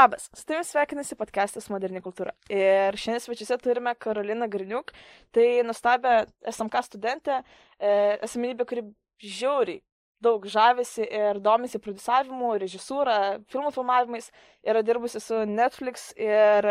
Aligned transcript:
Labas, 0.00 0.30
su 0.32 0.46
tavimi 0.46 0.64
sveikinasi 0.64 1.16
podcastas 1.18 1.66
Moderni 1.68 2.00
kultūra. 2.00 2.30
Ir 2.48 2.96
šiandien 2.96 3.20
svečiuose 3.20 3.58
turime 3.60 3.92
Karoliną 4.00 4.46
Griniuk, 4.48 4.94
tai 5.34 5.60
nustabę 5.66 6.22
SMK 6.48 6.80
studentę, 6.86 7.40
e, 7.76 7.90
asmenybė, 8.24 8.64
kuri 8.70 8.84
žiauriai 9.20 9.82
daug 10.24 10.46
žavisi 10.54 11.04
ir 11.04 11.42
domisi 11.44 11.82
produsavimu, 11.84 12.54
režisūra, 12.62 13.18
filmų 13.52 13.74
filmavimais, 13.76 14.30
yra 14.72 14.80
dirbusi 14.86 15.20
su 15.20 15.42
Netflix 15.52 16.14
ir 16.16 16.70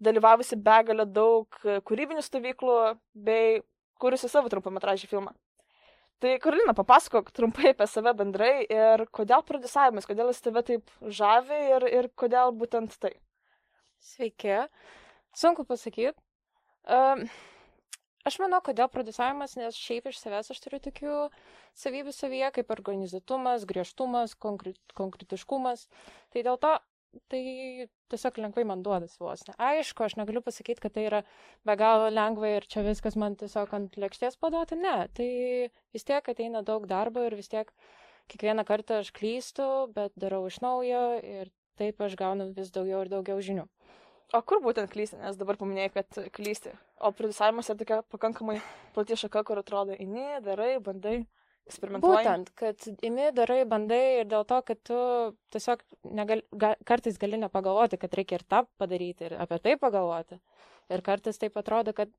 dalyvavusi 0.00 0.56
begalę 0.56 1.04
daug 1.20 1.60
kūrybinių 1.90 2.24
stovyklų 2.24 2.78
bei 3.12 3.60
kūrusi 4.00 4.32
savo 4.32 4.48
trumpametražį 4.48 5.12
filmą. 5.12 5.36
Tai 6.22 6.36
Karolina, 6.38 6.70
papasakok 6.70 7.32
trumpai 7.34 7.72
apie 7.72 7.86
save 7.90 8.12
bendrai 8.14 8.60
ir 8.70 9.00
kodėl 9.10 9.42
produsavimas, 9.42 10.06
kodėl 10.06 10.28
jis 10.30 10.44
tave 10.44 10.60
taip 10.68 10.92
žavi 11.02 11.58
ir, 11.72 11.86
ir 11.90 12.08
kodėl 12.14 12.54
būtent 12.54 12.94
tai. 13.02 13.16
Sveiki. 13.98 14.60
Sunku 15.34 15.64
pasakyti. 15.66 16.14
Um, 16.86 17.24
aš 18.22 18.38
manau, 18.38 18.62
kodėl 18.62 18.86
produsavimas, 18.92 19.56
nes 19.58 19.74
šiaip 19.74 20.06
iš 20.12 20.20
savęs 20.22 20.52
aš 20.54 20.62
turiu 20.62 20.78
tokių 20.86 21.16
savybių 21.82 22.14
savyje, 22.14 22.52
kaip 22.60 22.70
organizuotumas, 22.70 23.66
griežtumas, 23.66 24.38
konkret, 24.38 24.78
konkretiškumas. 24.94 25.88
Tai 26.30 26.46
dėl 26.46 26.62
to 26.62 26.76
tai 27.32 27.88
tiesiog 28.12 28.38
lengvai 28.40 28.64
man 28.68 28.82
duodas 28.84 29.16
vos. 29.20 29.44
Ne. 29.48 29.54
Aišku, 29.70 30.04
aš 30.06 30.16
negaliu 30.20 30.42
pasakyti, 30.44 30.80
kad 30.82 30.94
tai 30.96 31.06
yra 31.08 31.22
be 31.66 31.76
galo 31.80 32.08
lengva 32.12 32.54
ir 32.56 32.66
čia 32.68 32.84
viskas 32.86 33.16
man 33.20 33.36
tiesiog 33.40 33.74
ant 33.76 33.98
lėkštės 34.00 34.38
padoti. 34.42 34.78
Ne, 34.80 34.94
tai 35.16 35.28
vis 35.94 36.08
tiek 36.08 36.28
ateina 36.32 36.64
daug 36.66 36.86
darbo 36.90 37.24
ir 37.26 37.36
vis 37.38 37.52
tiek 37.52 37.72
kiekvieną 38.32 38.64
kartą 38.68 39.02
aš 39.02 39.12
klystu, 39.16 39.68
bet 39.96 40.14
darau 40.16 40.46
iš 40.48 40.60
naujo 40.64 41.04
ir 41.20 41.52
taip 41.80 42.00
aš 42.04 42.16
gaunu 42.20 42.52
vis 42.56 42.72
daugiau 42.72 43.04
ir 43.04 43.12
daugiau 43.12 43.42
žinių. 43.42 43.66
O 44.32 44.40
kur 44.48 44.62
būtent 44.64 44.88
klysti, 44.88 45.18
nes 45.20 45.36
dabar 45.36 45.58
paminėjai, 45.60 45.92
kad 45.92 46.18
klysti. 46.32 46.72
O 47.04 47.10
produsavimas 47.12 47.68
yra 47.68 47.76
tokia 47.76 47.98
pakankamai 48.14 48.62
plati 48.94 49.18
šaka, 49.20 49.42
kur 49.44 49.60
atrodo, 49.60 49.92
eini, 49.92 50.40
darai, 50.44 50.78
bandai 50.80 51.18
eksperimentuoji. 51.70 52.16
Būtent, 52.16 52.50
kad 52.58 52.88
imi, 53.06 53.28
darai, 53.36 53.62
bandai 53.68 54.02
ir 54.22 54.26
dėl 54.30 54.44
to, 54.48 54.58
kad 54.66 54.80
tu 54.88 54.98
tiesiog 55.54 55.84
negal, 56.18 56.42
ga, 56.50 56.74
kartais 56.88 57.20
gali 57.20 57.40
nepagalvoti, 57.40 58.00
kad 58.02 58.18
reikia 58.18 58.40
ir 58.40 58.44
tą 58.48 58.64
padaryti, 58.80 59.30
ir 59.30 59.38
apie 59.42 59.60
tai 59.62 59.78
pagalvoti. 59.80 60.40
Ir 60.92 61.04
kartais 61.06 61.38
taip 61.40 61.56
atrodo, 61.60 61.94
kad, 61.96 62.10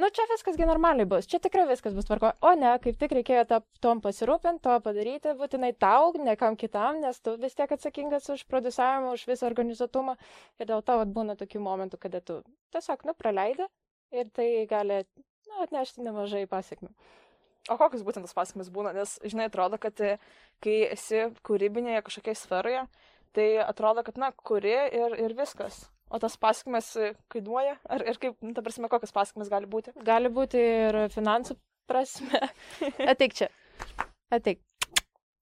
nu, 0.00 0.10
čia 0.14 0.26
viskas 0.30 0.58
gi 0.60 0.68
normaliai 0.68 1.08
bus, 1.08 1.28
čia 1.30 1.40
tikrai 1.42 1.64
viskas 1.70 1.96
bus 1.96 2.06
tvarko. 2.08 2.34
O 2.44 2.52
ne, 2.58 2.74
kaip 2.84 3.00
tik 3.00 3.16
reikėjo 3.18 3.46
tą, 3.50 3.60
tom 3.84 4.02
pasirūpinti, 4.04 4.62
to 4.66 4.78
padaryti, 4.84 5.34
būtinai 5.40 5.72
tau, 5.80 6.12
ne 6.20 6.36
kam 6.40 6.58
kitam, 6.60 7.00
nes 7.04 7.20
tu 7.24 7.38
vis 7.40 7.56
tiek 7.56 7.72
atsakingas 7.78 8.28
už 8.34 8.44
produsavimą, 8.50 9.16
už 9.16 9.26
visą 9.30 9.48
organizuotumą. 9.50 10.18
Ir 10.60 10.70
dėl 10.70 10.84
to 10.84 11.00
vat, 11.00 11.14
būna 11.16 11.38
tokių 11.40 11.64
momentų, 11.64 12.02
kada 12.06 12.20
tu 12.20 12.42
tiesiog, 12.76 13.08
nu, 13.08 13.16
praleidai 13.18 13.70
ir 14.14 14.30
tai 14.36 14.48
gali 14.70 15.02
nu, 15.48 15.60
atnešti 15.64 16.04
nemažai 16.04 16.44
pasiekmių. 16.50 16.92
O 17.72 17.78
kokius 17.80 18.04
būtent 18.04 18.26
tas 18.26 18.36
pasiekmes 18.36 18.68
būna? 18.72 18.92
Nes, 18.92 19.16
žinai, 19.24 19.48
atrodo, 19.48 19.78
kad 19.80 20.00
e, 20.04 20.16
kai 20.64 20.76
esi 20.92 21.22
kūrybinėje 21.48 22.02
kažkokioje 22.04 22.36
sferoje, 22.36 22.82
tai 23.36 23.46
atrodo, 23.64 24.04
kad, 24.04 24.18
na, 24.20 24.28
kuri 24.36 24.74
ir, 24.92 25.16
ir 25.24 25.36
viskas. 25.38 25.86
O 26.12 26.20
tas 26.20 26.36
pasiekmes 26.40 26.90
e, 27.00 27.08
kainuoja? 27.32 27.78
Ar 27.88 28.04
ir 28.04 28.20
kaip, 28.20 28.36
nu, 28.44 28.52
ta 28.56 28.64
prasme, 28.64 28.90
kokias 28.92 29.16
pasiekmes 29.16 29.48
gali 29.52 29.70
būti? 29.70 29.94
Gali 30.04 30.28
būti 30.32 30.60
ir 30.60 31.00
finansų 31.14 31.56
prasme. 31.88 32.42
Ateik 33.14 33.38
čia. 33.40 33.48
Ateik. 34.34 34.60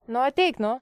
Nu, 0.07 0.23
ateik, 0.23 0.63
nu. 0.63 0.77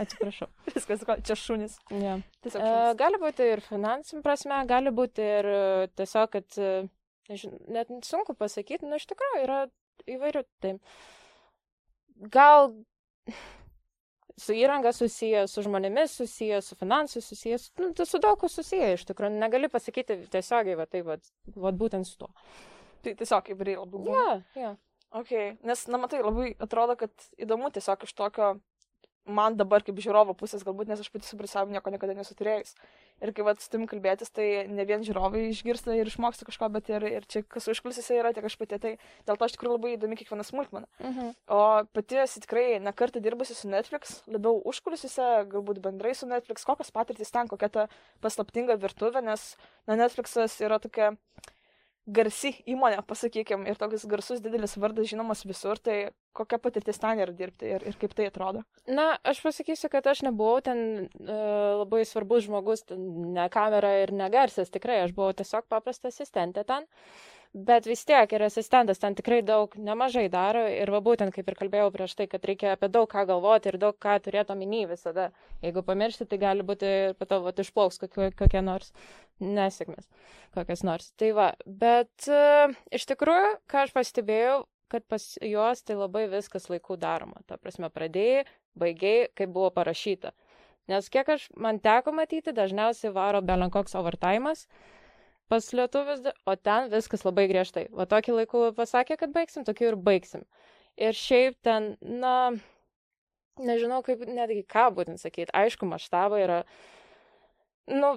Atsiprašau. 0.00 0.48
Viskas, 0.72 1.04
čia 1.28 1.36
šunis. 1.36 1.76
Ja. 1.92 2.16
Tiesiog 2.40 2.56
šunis. 2.56 2.72
Uh, 2.72 2.96
gali 3.04 3.20
būti 3.20 3.52
ir 3.52 3.64
finansų 3.68 4.24
prasme, 4.24 4.64
gali 4.70 4.96
būti 4.96 5.28
ir 5.40 5.52
tiesiog, 6.00 6.32
kad, 6.38 6.60
nežinau, 7.28 7.60
net 7.76 7.92
sunku 8.08 8.36
pasakyti, 8.38 8.88
nu, 8.88 8.96
iš 8.96 9.10
tikrųjų 9.12 9.44
yra 9.44 9.62
įvairių. 10.10 10.44
Tai 10.62 10.76
gal 12.32 12.72
su 14.38 14.56
įranga 14.56 14.92
susijęs, 14.96 15.52
su 15.52 15.64
žmonėmis 15.66 16.16
susijęs, 16.20 16.70
su 16.70 16.78
finansais 16.78 17.26
susijęs, 17.28 17.68
nu, 17.80 17.90
tai 17.96 18.06
su 18.08 18.20
daug 18.22 18.38
kas 18.40 18.56
susijęs 18.58 19.00
iš 19.00 19.06
tikrųjų. 19.10 19.36
Negali 19.42 19.70
pasakyti 19.72 20.22
tiesiogiai, 20.32 20.78
va 20.78 20.86
tai, 20.90 21.04
va, 21.06 21.18
va 21.66 21.74
būtent 21.76 22.08
su 22.08 22.18
tuo. 22.22 22.32
Tai 23.02 23.14
tiesiog 23.18 23.52
įvairiai 23.54 23.80
labai. 23.82 24.02
Ne, 24.06 24.16
yeah. 24.16 24.42
Yeah. 24.58 24.80
Ok, 25.12 25.32
nes, 25.68 25.86
na 25.92 25.98
matai, 26.00 26.22
labai 26.24 26.54
atrodo, 26.64 26.96
kad 26.96 27.12
įdomu 27.36 27.68
tiesiog 27.74 28.06
iš 28.06 28.14
tokio 28.16 28.54
man 29.26 29.56
dabar 29.56 29.84
kaip 29.86 29.98
žiūrovo 30.02 30.34
pusės, 30.38 30.64
galbūt 30.66 30.90
nes 30.90 31.00
aš 31.02 31.10
pati 31.12 31.28
su 31.28 31.36
Brisavimu 31.38 31.74
nieko 31.76 31.92
niekada 31.94 32.14
nesu 32.16 32.34
turėjus. 32.38 32.74
Ir 33.22 33.30
kai 33.36 33.44
vat, 33.46 33.60
su 33.62 33.70
tim 33.70 33.84
kalbėtis, 33.86 34.32
tai 34.34 34.66
ne 34.66 34.84
vien 34.88 35.04
žiūrovai 35.06 35.44
išgirsta 35.52 35.94
ir 35.94 36.10
išmoksta 36.10 36.46
kažko, 36.48 36.68
bet 36.74 36.90
ir, 36.90 37.06
ir 37.06 37.26
čia 37.30 37.44
kas 37.46 37.68
užkulisėse 37.70 38.16
yra, 38.18 38.32
tiek 38.34 38.48
aš 38.48 38.56
pati. 38.58 38.80
Tai 38.82 38.92
dėl 39.28 39.38
to 39.38 39.46
aš 39.46 39.54
tikrai 39.54 39.70
labai 39.70 39.94
įdomi 39.94 40.18
kiekviena 40.18 40.46
smulkmena. 40.46 40.90
Mhm. 40.98 41.30
O 41.54 41.60
pati 41.94 42.18
esi 42.24 42.42
tikrai 42.42 42.80
nekartą 42.82 43.22
dirbusi 43.22 43.54
su 43.54 43.70
Netflix, 43.70 44.20
labiau 44.26 44.58
užkulisėse, 44.72 45.30
galbūt 45.54 45.82
bendrai 45.84 46.16
su 46.18 46.26
Netflix. 46.26 46.66
Kokios 46.66 46.90
patirtys 46.94 47.30
ten, 47.30 47.50
kokia 47.50 47.70
ta 47.70 47.88
paslaptinga 48.24 48.78
virtuvė, 48.82 49.22
nes 49.22 49.52
na, 49.86 49.94
Netflixas 49.94 50.58
yra 50.64 50.82
tokia 50.82 51.12
garsi 52.06 52.52
įmonė, 52.66 52.98
pasakykime, 53.06 53.68
ir 53.70 53.78
toks 53.78 54.06
garsus 54.10 54.42
didelis 54.42 54.74
vardas 54.80 55.10
žinomas 55.10 55.44
visur, 55.46 55.78
tai 55.78 56.12
kokia 56.34 56.58
patirtis 56.62 56.98
ten 57.02 57.20
yra 57.22 57.34
dirbti 57.36 57.70
ir, 57.76 57.84
ir 57.86 57.98
kaip 58.00 58.16
tai 58.18 58.26
atrodo? 58.30 58.64
Na, 58.90 59.12
aš 59.22 59.42
pasakysiu, 59.44 59.90
kad 59.92 60.06
aš 60.10 60.24
nebuvau 60.26 60.62
ten 60.64 60.80
uh, 61.06 61.82
labai 61.82 62.02
svarbus 62.08 62.48
žmogus, 62.48 62.86
ne 62.90 63.46
kamera 63.52 63.94
ir 64.02 64.14
ne 64.16 64.30
garsas, 64.32 64.72
tikrai, 64.72 65.02
aš 65.04 65.14
buvau 65.14 65.36
tiesiog 65.36 65.68
paprasta 65.70 66.10
asistentė 66.10 66.66
ten. 66.66 66.88
Bet 67.52 67.84
vis 67.84 68.00
tiek 68.08 68.30
ir 68.32 68.42
asistentas 68.46 68.96
ten 69.02 69.12
tikrai 69.12 69.42
daug 69.44 69.74
nemažai 69.76 70.24
daro 70.32 70.62
ir 70.72 70.88
va 70.88 71.02
būtent 71.04 71.34
kaip 71.34 71.50
ir 71.52 71.56
kalbėjau 71.58 71.90
prieš 71.92 72.14
tai, 72.16 72.26
kad 72.32 72.44
reikia 72.48 72.70
apie 72.72 72.88
daug 72.88 73.04
ką 73.12 73.26
galvoti 73.28 73.68
ir 73.68 73.76
daug 73.82 73.98
ką 74.00 74.14
turėti 74.24 74.54
omeny 74.54 74.86
visada. 74.88 75.26
Jeigu 75.60 75.82
pamiršti, 75.84 76.24
tai 76.30 76.38
gali 76.40 76.64
būti 76.64 77.12
po 77.18 77.28
to 77.28 77.42
išplauks 77.60 78.00
kokie, 78.00 78.30
kokie 78.38 78.62
nors 78.64 78.94
nesėkmės, 79.44 80.08
kokias 80.56 80.84
nors. 80.88 81.10
Tai 81.20 81.28
va, 81.36 81.50
bet 81.66 82.30
uh, 82.32 82.72
iš 82.88 83.04
tikrųjų, 83.12 83.52
ką 83.68 83.84
aš 83.84 83.92
pastebėjau, 83.98 84.56
kad 84.92 85.04
pas 85.12 85.28
juos 85.44 85.84
tai 85.84 85.98
labai 86.00 86.24
viskas 86.32 86.70
laikų 86.72 86.96
daroma. 87.04 87.44
Ta 87.44 87.60
prasme, 87.60 87.92
pradėjai, 87.92 88.46
baigiai, 88.80 89.28
kaip 89.36 89.52
buvo 89.52 89.68
parašyta. 89.76 90.32
Nes 90.88 91.12
kiek 91.12 91.28
aš 91.36 91.46
man 91.52 91.84
teko 91.84 92.16
matyti, 92.16 92.56
dažniausiai 92.56 93.12
varo 93.12 93.44
belenkoks 93.44 93.92
overtimas 94.00 94.66
pas 95.52 95.66
lietuvius, 95.76 96.22
o 96.48 96.56
ten 96.56 96.88
viskas 96.88 97.26
labai 97.28 97.44
griežtai. 97.50 97.84
Va 97.92 98.06
tokį 98.08 98.38
laikų 98.38 98.60
pasakė, 98.78 99.18
kad 99.20 99.34
baigsim, 99.34 99.66
tokį 99.68 99.90
ir 99.90 99.98
baigsim. 100.06 100.46
Ir 100.96 101.16
šiaip 101.16 101.58
ten, 101.66 101.90
na, 102.00 102.54
nežinau, 103.60 104.00
kaip 104.06 104.24
netgi 104.24 104.62
ką 104.64 104.86
būtent 104.96 105.20
sakyti. 105.20 105.52
Aišku, 105.52 105.88
maštaba 105.90 106.40
yra, 106.40 106.58
nu, 107.90 108.12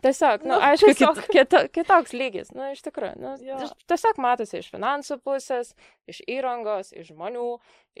tiesiog, 0.00 0.42
nu, 0.46 0.54
Nu, 0.54 0.60
aišku, 0.64 0.86
tiesiog. 0.94 1.18
kit, 1.20 1.30
kito, 1.36 1.58
kitoks 1.74 2.12
lygis. 2.16 2.50
Nu, 2.56 2.70
iš 2.72 2.80
tikrųjų, 2.86 3.18
nu, 3.20 3.32
Jo. 3.44 3.58
tiesiog 3.90 4.20
matosi 4.22 4.60
iš 4.62 4.70
finansų 4.72 5.18
pusės, 5.24 5.74
iš 6.08 6.22
įrangos, 6.30 6.92
iš 6.96 7.10
žmonių, 7.12 7.44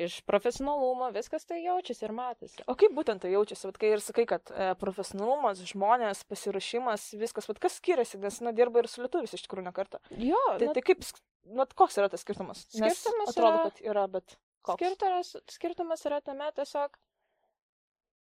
iš 0.00 0.20
profesionalumo, 0.28 1.10
viskas 1.12 1.44
tai 1.44 1.60
jaučiasi 1.64 2.06
ir 2.08 2.14
matosi. 2.16 2.64
O 2.70 2.74
kaip 2.80 2.94
būtent 2.96 3.20
tai 3.26 3.32
jaučiasi, 3.34 3.68
vat, 3.68 3.78
kai 3.82 3.92
ir 3.92 4.00
sakai, 4.04 4.24
kad 4.30 4.52
e, 4.54 4.70
profesionalumas, 4.80 5.60
žmonės, 5.72 6.24
pasiruošimas, 6.30 7.10
viskas, 7.20 7.50
vat, 7.50 7.60
kas 7.60 7.76
skiriasi, 7.80 8.20
nes, 8.22 8.40
na, 8.40 8.52
dirba 8.56 8.80
ir 8.84 8.88
su 8.88 9.02
lietuvis 9.04 9.36
iš 9.36 9.44
tikrųjų 9.48 9.68
nekartą. 9.68 10.00
Jo, 10.16 10.40
Tai, 10.56 10.70
nu, 10.70 10.76
tai 10.78 10.82
kaip, 10.86 11.04
nu, 11.50 11.66
koks 11.76 12.00
yra 12.00 12.08
tas 12.12 12.24
skirtumas? 12.24 12.64
Nes 12.80 12.96
Skirtumas 12.96 13.34
atrodo, 13.34 13.52
yra- 13.58 13.68
kad 13.68 13.84
yra, 13.92 14.06
bet 14.08 14.38
koks? 14.64 14.80
Skirtumas, 14.80 15.36
skirtumas 15.52 16.06
yra 16.08 16.20
tame 16.24 16.48
tiesiog. 16.56 16.96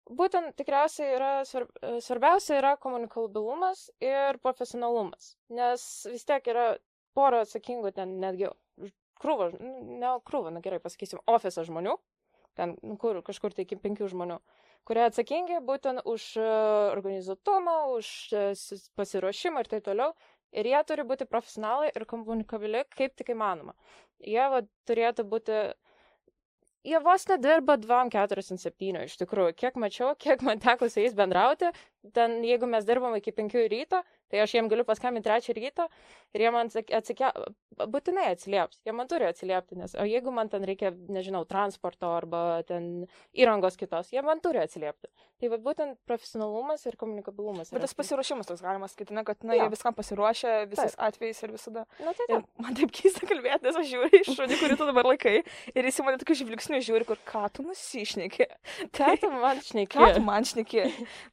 Būtent 0.10 0.56
tikriausiai 0.58 1.12
yra 1.14 1.32
svarb, 1.46 1.70
svarbiausia 2.02 2.56
yra 2.58 2.72
komunikabilumas 2.82 3.90
ir 4.02 4.40
profesionalumas. 4.42 5.36
Nes 5.54 5.84
vis 6.10 6.26
tiek 6.26 6.48
yra 6.50 6.72
pora 7.14 7.44
atsakingų 7.46 7.92
ten 7.94 8.16
netgi 8.24 8.50
krūva, 9.22 9.52
nu, 9.60 9.98
ne 10.02 10.16
krūva, 10.26 10.54
na 10.56 10.64
gerai 10.66 10.80
pasakysim, 10.82 11.22
ofisą 11.30 11.66
žmonių, 11.68 11.94
ten 12.58 12.76
nu, 12.82 12.96
kur, 13.02 13.22
kažkur 13.26 13.54
tai 13.54 13.68
iki 13.68 13.78
penkių 13.84 14.10
žmonių, 14.14 14.40
kurie 14.88 15.06
atsakingi 15.06 15.60
būtent 15.68 16.06
už 16.10 16.26
e, 16.40 16.50
organizuotumą, 16.96 17.78
už 18.00 18.10
e, 18.34 18.44
pasiruošimą 19.00 19.64
ir 19.64 19.72
taip 19.76 19.86
toliau. 19.88 20.16
Ir 20.50 20.66
jie 20.66 20.80
turi 20.90 21.04
būti 21.06 21.28
profesionalai 21.30 21.92
ir 21.94 22.08
komunikabili 22.10 22.82
kaip 22.96 23.14
tik 23.20 23.36
įmanoma. 23.36 23.76
Jie 24.26 24.48
va, 24.50 24.64
turėtų 24.90 25.28
būti 25.30 25.60
Jie 26.88 27.00
vos 27.04 27.26
nedirba 27.28 27.76
2-4-7 27.76 29.02
iš 29.04 29.18
tikrųjų. 29.20 29.56
Kiek 29.60 29.76
mačiau, 29.84 30.14
kiek 30.16 30.44
man 30.48 30.62
teko 30.64 30.88
su 30.88 31.02
jais 31.04 31.16
bendrauti, 31.18 31.74
ten 32.16 32.38
jeigu 32.48 32.70
mes 32.72 32.88
dirbam 32.88 33.18
iki 33.18 33.34
5 33.36 33.66
ryto, 33.74 34.00
Tai 34.30 34.44
aš 34.44 34.56
jiem 34.56 34.70
galiu 34.72 34.86
paskambinti 34.88 35.30
trečią 35.30 35.56
ryto 35.58 35.88
ir 36.38 36.44
jie 36.46 36.52
man 36.54 36.70
atsikė, 36.70 37.32
būtinai 37.90 38.28
atsilieps, 38.34 38.82
jie 38.86 38.94
man 38.96 39.08
turi 39.10 39.28
atsiliepti, 39.30 39.78
nes 39.80 39.96
o 39.98 40.06
jeigu 40.08 40.34
man 40.36 40.52
ten 40.52 40.66
reikia, 40.68 40.92
nežinau, 41.12 41.46
transporto 41.50 42.12
arba 42.14 42.62
ten 42.68 43.08
įrangos 43.38 43.80
kitos, 43.80 44.12
jie 44.14 44.24
man 44.26 44.42
turi 44.44 44.62
atsiliepti. 44.62 45.10
Tai 45.40 45.52
va 45.54 45.60
būtent 45.64 45.96
profesionalumas 46.10 46.84
ir 46.90 46.98
komunikabilumas. 47.00 47.72
Bet 47.72 47.86
tas 47.86 47.96
pasiruošimas 47.96 48.50
toks 48.50 48.64
galima 48.66 48.90
sakyti, 48.92 49.16
ne, 49.16 49.24
kad, 49.28 49.40
na, 49.48 49.56
jie 49.56 49.70
viskam 49.72 49.96
pasiruošę 49.96 50.56
visais 50.72 50.98
taip. 50.98 51.06
atvejais 51.08 51.40
ir 51.46 51.54
visada. 51.56 51.86
Na, 52.04 52.12
tai 52.12 52.28
taip. 52.28 52.36
Ir 52.36 52.66
man 52.66 52.78
taip 52.78 52.94
keista 53.00 53.30
kalbėti, 53.30 53.64
nes 53.70 53.80
aš 53.80 53.88
žiūriu 53.94 54.20
iš 54.20 54.34
šunį, 54.36 54.60
kurį 54.60 54.80
tu 54.82 54.90
dabar 54.90 55.10
laikai 55.14 55.38
ir 55.40 55.90
jis 55.90 56.02
į 56.02 56.08
mane 56.08 56.20
tokiu 56.20 56.38
žvilgsniu 56.42 56.82
žiūri, 56.84 57.08
kur 57.08 57.22
ką 57.30 57.46
tu 57.56 57.64
nusišneki. 57.66 58.50
Ką 59.00 59.16
tu 59.24 59.32
man 59.32 59.64
šneki? 59.64 59.96
Ką 59.96 60.12
tu 60.18 60.26
man 60.26 60.48
šneki? 60.50 60.86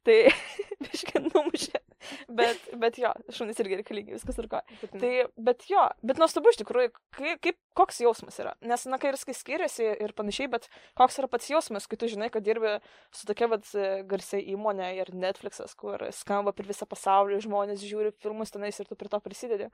tai, 0.06 0.20
biškai, 0.86 1.26
numušė. 1.26 1.82
Bet, 2.28 2.60
bet 2.76 2.98
jo, 3.00 3.10
šunys 3.32 3.58
irgi 3.62 3.78
reikalingi, 3.80 4.14
viskas 4.16 4.36
ir 4.40 4.48
ką. 4.52 4.60
Tai, 5.00 5.10
bet 5.48 5.64
jo, 5.70 5.82
bet 6.06 6.20
nuostabu 6.20 6.52
iš 6.52 6.58
tikrųjų, 6.60 6.92
kaip, 7.16 7.40
kaip, 7.44 7.58
koks 7.78 8.00
jausmas 8.04 8.36
yra. 8.42 8.52
Nes, 8.64 8.84
na, 8.90 8.98
kai 9.02 9.12
viskas 9.14 9.40
skiriasi 9.40 9.88
ir 10.04 10.14
panašiai, 10.16 10.50
bet 10.52 10.68
koks 10.98 11.18
yra 11.22 11.30
pats 11.32 11.48
jausmas, 11.50 11.88
kai 11.88 11.98
tu 12.00 12.10
žinai, 12.12 12.28
kad 12.32 12.44
dirbi 12.46 12.76
su 13.16 13.28
tokia, 13.28 13.48
vad, 13.52 13.66
garsiai 14.10 14.44
įmonė 14.54 14.92
ir 15.00 15.12
Netflixas, 15.16 15.74
kur 15.78 16.04
skamba 16.14 16.54
per 16.56 16.68
visą 16.68 16.88
pasaulį, 16.90 17.40
žmonės 17.46 17.84
žiūri 17.84 18.12
filmus 18.22 18.52
tenais 18.54 18.80
ir 18.80 18.90
tu 18.90 18.98
prie 18.98 19.12
to 19.12 19.22
prisidedi. 19.24 19.70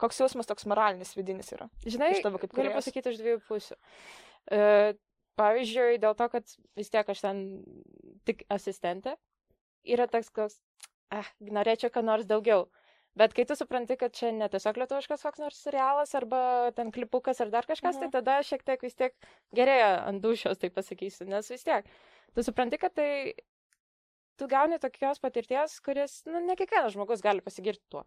Koks 0.00 0.22
jausmas 0.24 0.48
toks 0.48 0.68
moralinis, 0.68 1.14
vidinis 1.16 1.52
yra? 1.56 1.68
Žinai, 1.84 2.14
iš 2.16 2.24
tavo 2.24 2.40
kaip 2.42 2.56
galiu 2.56 2.74
pasakyti 2.76 3.12
iš 3.12 3.20
dviejų 3.22 3.44
pusių. 3.46 3.78
Uh, 4.46 4.96
pavyzdžiui, 5.36 6.00
dėl 6.02 6.16
to, 6.18 6.28
kad 6.32 6.58
vis 6.78 6.92
tiek 6.92 7.08
aš 7.12 7.22
ten 7.24 7.42
tik 8.28 8.44
asistentė, 8.52 9.16
yra 9.86 10.08
toks, 10.10 10.30
koks, 10.34 10.58
ah, 11.14 11.30
norėčiau 11.40 11.92
ką 11.92 12.02
nors 12.04 12.26
daugiau. 12.28 12.66
Bet 13.16 13.32
kai 13.32 13.46
tu 13.48 13.56
supranti, 13.56 13.96
kad 13.96 14.12
čia 14.12 14.28
ne 14.36 14.44
tiesiog 14.52 14.76
lietuviškas 14.76 15.22
koks 15.24 15.40
nors 15.40 15.58
serialas 15.64 16.12
arba 16.18 16.70
ten 16.76 16.90
klipukas 16.92 17.40
ar 17.40 17.48
dar 17.54 17.64
kažkas, 17.68 17.96
tai 17.96 18.10
mhm. 18.10 18.12
tai 18.12 18.20
tada 18.20 18.42
šiek 18.44 18.64
tiek 18.66 18.82
vis 18.84 18.98
tiek 18.98 19.14
gerėja 19.56 20.02
ant 20.04 20.20
dušios, 20.24 20.60
tai 20.60 20.68
pasakysiu. 20.74 21.28
Nes 21.30 21.48
vis 21.50 21.64
tiek, 21.64 21.88
tu 22.36 22.44
supranti, 22.44 22.80
kad 22.82 22.92
tai 22.92 23.32
tu 24.36 24.48
gauni 24.52 24.76
tokios 24.82 25.22
patirties, 25.22 25.78
kuris, 25.80 26.18
nu, 26.28 26.44
ne 26.44 26.58
kiekvienas 26.60 26.92
žmogus 26.92 27.24
gali 27.24 27.40
pasigirti 27.40 27.84
tuo. 27.88 28.04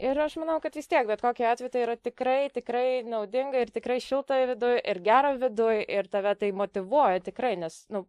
Ir 0.00 0.20
aš 0.20 0.36
manau, 0.40 0.58
kad 0.60 0.76
vis 0.76 0.88
tiek, 0.88 1.08
bet 1.08 1.24
kokia 1.24 1.54
atveju 1.54 1.72
tai 1.72 1.86
yra 1.86 1.96
tikrai, 1.96 2.38
tikrai 2.52 3.00
naudinga 3.08 3.64
ir 3.64 3.72
tikrai 3.72 3.98
šilta 4.04 4.36
viduje 4.52 4.84
ir 4.84 5.00
gera 5.04 5.32
viduje 5.40 5.80
ir 5.88 6.12
tave 6.12 6.36
tai 6.40 6.52
motivuoja 6.56 7.24
tikrai, 7.24 7.56
nes, 7.60 7.82
nu, 7.88 8.04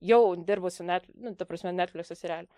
jau 0.00 0.22
dirbu 0.40 0.72
su 0.72 0.88
net, 0.88 1.04
nu, 1.20 1.36
ta 1.36 1.44
prasme, 1.44 1.76
Netflix'o 1.76 2.16
serialiu 2.16 2.48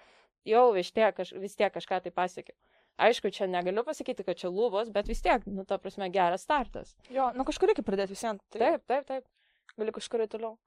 jau 0.49 0.69
vis 0.77 0.93
tiek, 0.95 1.15
kaž, 1.17 1.35
vis 1.41 1.57
tiek 1.59 1.73
kažką 1.75 2.03
tai 2.05 2.13
pasiekiau. 2.15 2.57
Aišku, 3.01 3.31
čia 3.33 3.49
negaliu 3.49 3.85
pasakyti, 3.87 4.25
kad 4.27 4.39
čia 4.39 4.51
lūvos, 4.53 4.91
bet 4.93 5.09
vis 5.09 5.23
tiek, 5.25 5.45
nu, 5.49 5.65
ta 5.69 5.79
prasme, 5.81 6.11
geras 6.13 6.45
startas. 6.45 6.93
Jo, 7.11 7.31
nu 7.37 7.47
kažkur 7.49 7.71
reikia 7.71 7.85
pradėti 7.87 8.15
visiems. 8.15 8.43
Tai... 8.53 8.61
Taip, 8.61 8.85
taip, 8.91 9.07
taip. 9.09 9.25
Gali 9.81 9.95
kažkur 9.97 10.27
toliau. 10.31 10.59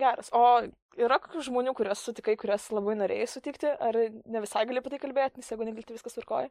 Geras. 0.00 0.30
O 0.34 0.64
yra 0.98 1.20
kokių 1.22 1.44
žmonių, 1.46 1.74
kuriuos 1.78 2.00
sutikai, 2.02 2.34
kuriuos 2.40 2.66
labai 2.74 2.96
norėjai 2.98 3.28
sutikti, 3.30 3.68
ar 3.68 3.98
ne 4.00 4.42
visai 4.42 4.64
gali 4.66 4.80
apie 4.80 4.94
tai 4.94 4.98
kalbėti, 5.02 5.38
nes 5.38 5.52
jeigu 5.52 5.68
negali, 5.68 5.84
tai 5.86 5.98
viskas 5.98 6.16
tvarkoja? 6.16 6.48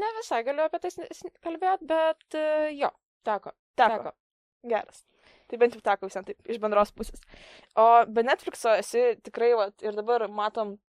Ne 0.00 0.08
visai 0.16 0.40
galiu 0.48 0.64
apie 0.64 0.80
tai 0.82 0.90
kalbėti, 1.44 1.86
bet 1.92 2.38
uh, 2.40 2.64
jo, 2.74 2.90
teko. 3.28 3.52
Teko. 3.78 4.00
teko. 4.00 4.14
Geras. 4.66 5.04
Tai 5.46 5.60
bent 5.62 5.76
jau 5.76 5.84
teko 5.84 6.08
visiems 6.08 6.26
taip, 6.32 6.40
iš 6.50 6.58
bendros 6.62 6.90
pusės. 6.96 7.22
O 7.78 7.86
be 8.10 8.26
Netflixo 8.26 8.74
esi 8.80 9.12
tikrai, 9.22 9.52
va, 9.60 9.68
ir 9.86 9.94
dabar 9.94 10.26
matom 10.32 10.74
E, 10.74 10.85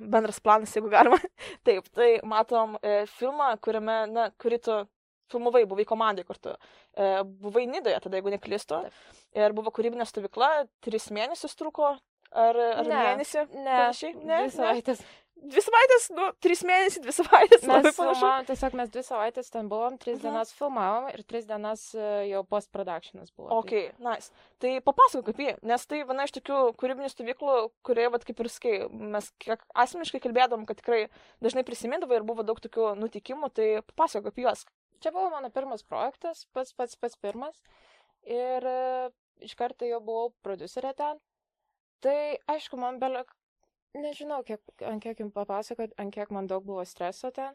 bendras 0.00 0.40
planas, 0.40 0.72
jeigu 0.74 0.90
galima. 0.92 1.18
Taip, 1.66 1.88
tai 1.96 2.14
matom 2.28 2.76
e, 2.82 3.02
filmą, 3.18 3.52
kuriame, 3.64 3.98
na, 4.12 4.28
kurį 4.42 4.60
tu 4.62 4.78
filmavai, 5.32 5.64
buvai 5.68 5.86
komandai 5.88 6.26
kartu. 6.28 6.54
E, 6.92 7.10
buvai 7.44 7.66
Nidoje, 7.70 7.98
tada 8.04 8.18
jeigu 8.18 8.32
neklystu. 8.34 8.82
Taip. 8.86 9.20
Ir 9.38 9.54
buvo 9.56 9.72
kūrybinė 9.72 10.04
stovykla, 10.08 10.52
tris 10.84 11.08
mėnesius 11.14 11.56
truko. 11.56 11.94
Ar, 12.32 12.56
ar 12.56 12.86
ne, 12.88 12.96
mėnesį? 12.96 13.42
Ne, 13.52 13.64
panašiai? 13.76 14.14
ne. 14.24 14.38
Ne? 14.48 14.94
Dvi 15.42 15.62
savaitės, 15.64 16.06
nu, 16.14 16.26
trys 16.42 16.62
mėnesiai, 16.66 17.02
dvi 17.04 17.14
savaitės. 17.16 17.64
Mes 17.68 17.88
filmavom, 17.96 18.46
tiesiog 18.48 18.76
mes 18.78 18.90
dvi 18.94 19.02
savaitės 19.06 19.50
ten 19.52 19.68
buvom, 19.70 19.96
tris 20.00 20.16
mhm. 20.18 20.24
dienas 20.26 20.52
filmavom 20.56 21.08
ir 21.12 21.24
tris 21.28 21.46
dienas 21.48 21.84
e, 21.96 22.08
jau 22.30 22.42
post-productionas 22.48 23.32
buvo. 23.34 23.48
Ok, 23.58 23.72
tai. 23.72 24.04
nice. 24.06 24.44
Tai 24.62 24.74
papasakok 24.86 25.32
apie 25.32 25.48
jį, 25.48 25.56
nes 25.72 25.86
tai 25.90 26.02
viena 26.08 26.26
iš 26.28 26.36
tokių 26.38 26.60
kūrybinių 26.80 27.10
stovyklų, 27.12 27.56
kurie, 27.86 28.06
vat, 28.14 28.26
kaip 28.28 28.44
ir 28.44 28.50
skai, 28.52 28.76
mes 29.16 29.32
kiek 29.42 29.64
asmeniškai 29.84 30.22
kalbėdom, 30.26 30.66
kad 30.68 30.78
tikrai 30.80 31.02
dažnai 31.44 31.66
prisimindavai 31.66 32.20
ir 32.20 32.28
buvo 32.28 32.46
daug 32.46 32.62
tokių 32.62 32.92
nutikimų, 33.00 33.50
tai 33.56 33.68
papasakok 33.90 34.32
apie 34.32 34.46
juos. 34.46 34.66
Čia 35.02 35.10
buvo 35.10 35.32
mano 35.32 35.50
pirmas 35.50 35.82
projektas, 35.82 36.46
pats 36.54 36.76
pats 36.78 36.94
pats 36.94 37.18
pirmas. 37.18 37.58
Ir 38.22 38.62
uh, 38.70 39.10
iš 39.42 39.56
karto 39.58 39.88
jau 39.88 39.98
buvau 40.04 40.30
producerė 40.46 40.92
ten. 40.94 41.18
Tai 42.02 42.18
aišku, 42.50 42.78
man 42.78 42.98
belia 43.02 43.24
nežinau, 43.98 44.42
kiek, 44.46 44.62
ant 44.88 45.02
kiek 45.02 45.20
jums 45.20 45.34
papasakot, 45.36 45.94
ant 46.00 46.14
kiek 46.14 46.30
man 46.34 46.48
daug 46.50 46.64
buvo 46.66 46.84
streso 46.88 47.30
ten. 47.34 47.54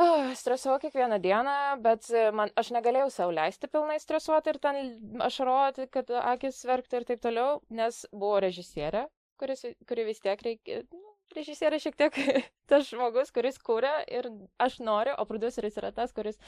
Oh, 0.00 0.30
stresavau 0.38 0.78
kiekvieną 0.80 1.18
dieną, 1.20 1.54
bet 1.84 2.06
man, 2.32 2.48
aš 2.56 2.70
negalėjau 2.72 3.10
savo 3.12 3.34
leisti 3.36 3.68
pilnai 3.68 3.98
stresuoti 4.00 4.52
ir 4.52 4.58
ten 4.62 4.78
ašaroti, 5.26 5.88
kad 5.92 6.12
akis 6.22 6.62
verktų 6.68 7.00
ir 7.00 7.06
taip 7.10 7.20
toliau, 7.20 7.58
nes 7.68 7.98
buvo 8.12 8.38
režisierė, 8.40 9.02
kuris, 9.40 9.66
kuri 9.90 10.06
vis 10.08 10.22
tiek 10.24 10.40
reikia, 10.46 10.80
nu, 10.94 11.12
režisierė 11.36 11.80
šiek 11.82 11.98
tiek 12.00 12.16
tas 12.70 12.88
žmogus, 12.88 13.32
kuris 13.34 13.60
kūrė 13.60 13.92
ir 14.08 14.30
aš 14.62 14.78
noriu, 14.80 15.18
o 15.20 15.26
produceris 15.28 15.76
yra 15.82 15.92
tas, 15.92 16.14
kuris, 16.16 16.40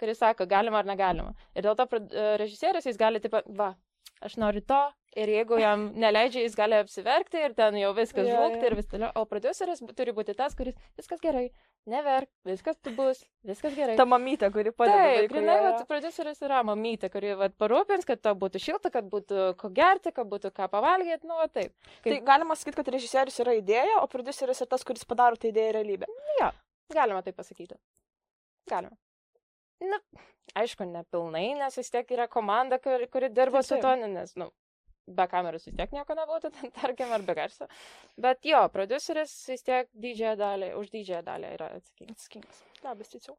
kuris 0.00 0.18
sako, 0.18 0.48
galima 0.50 0.82
ar 0.82 0.90
negalima. 0.90 1.36
Ir 1.54 1.68
dėl 1.68 1.78
to 1.78 2.02
režisieris 2.40 2.88
jis 2.88 2.98
gali, 2.98 3.22
taip, 3.22 3.38
va, 3.46 3.76
aš 4.24 4.38
noriu 4.40 4.62
to, 4.66 4.80
ir 5.18 5.30
jeigu 5.32 5.58
jam 5.60 5.88
neleidžia, 5.98 6.42
jis 6.44 6.56
gali 6.58 6.76
apsiverkti 6.78 7.40
ir 7.40 7.54
ten 7.56 7.76
jau 7.80 7.90
viskas 7.96 8.26
yeah, 8.26 8.36
žlugti 8.38 8.60
yeah. 8.60 8.70
ir 8.70 8.76
vis 8.78 8.90
toliau. 8.90 9.10
O 9.18 9.24
produceris 9.30 9.82
turi 9.96 10.14
būti 10.16 10.34
tas, 10.38 10.54
kuris 10.58 10.76
viskas 10.98 11.22
gerai, 11.22 11.46
neverk, 11.90 12.28
viskas 12.48 12.78
bus, 12.96 13.22
viskas 13.48 13.74
gerai. 13.78 13.96
Ta 13.98 14.06
mamytė, 14.08 14.50
kuri 14.54 14.72
padeda. 14.74 15.08
Taip, 15.08 15.30
grinai, 15.32 15.56
va, 15.64 15.72
produceris 15.88 16.42
yra 16.44 16.62
mamytė, 16.66 17.10
kuri 17.14 17.34
va, 17.40 17.50
parūpins, 17.64 18.06
kad 18.08 18.22
tau 18.24 18.36
būtų 18.38 18.62
šilta, 18.62 18.92
kad 18.94 19.08
būtų 19.10 19.50
ko 19.60 19.72
gerti, 19.74 20.14
kad 20.14 20.30
būtų 20.30 20.52
ką 20.56 20.70
pavalgyti, 20.74 21.28
nu, 21.30 21.40
taip. 21.54 21.74
Kaip... 21.98 22.12
Tai 22.12 22.20
galima 22.32 22.58
sakyti, 22.58 22.80
kad 22.80 22.94
režisierius 22.94 23.42
yra 23.44 23.58
idėja, 23.58 24.00
o 24.02 24.06
produceris 24.10 24.62
yra 24.62 24.72
tas, 24.76 24.86
kuris 24.86 25.08
padaro 25.08 25.40
tą 25.40 25.50
idėją 25.52 25.76
realybę. 25.80 26.10
Jo, 26.38 26.52
galima 26.94 27.24
tai 27.26 27.36
pasakyti. 27.36 27.78
Galima. 28.68 28.96
Na, 29.84 29.98
aišku, 30.58 30.86
ne 30.88 31.04
pilnai, 31.12 31.52
nes 31.58 31.76
vis 31.78 31.92
tiek 31.94 32.16
yra 32.16 32.26
komanda, 32.30 32.80
kuri, 32.82 33.06
kuri 33.12 33.30
dirba 33.30 33.62
taip, 33.62 33.68
su 33.68 33.78
to, 33.82 33.94
nes, 34.02 34.34
nu, 34.40 34.48
be 35.08 35.26
kameros 35.30 35.66
vis 35.68 35.76
tiek 35.78 35.94
nieko 35.94 36.16
nebūtų, 36.18 36.50
tarkim, 36.80 37.12
ar 37.14 37.24
be 37.26 37.36
garso. 37.38 37.68
Bet 38.20 38.48
jo, 38.48 38.60
produceris 38.74 39.34
vis 39.52 39.64
tiek 39.66 39.90
didžiąją 39.94 40.36
dalį, 40.40 40.72
už 40.80 40.92
didžiąją 40.94 41.22
dalį 41.28 41.54
yra 41.58 41.70
atsakingas. 41.78 42.62
Labas, 42.84 43.12
tiesiog. 43.14 43.38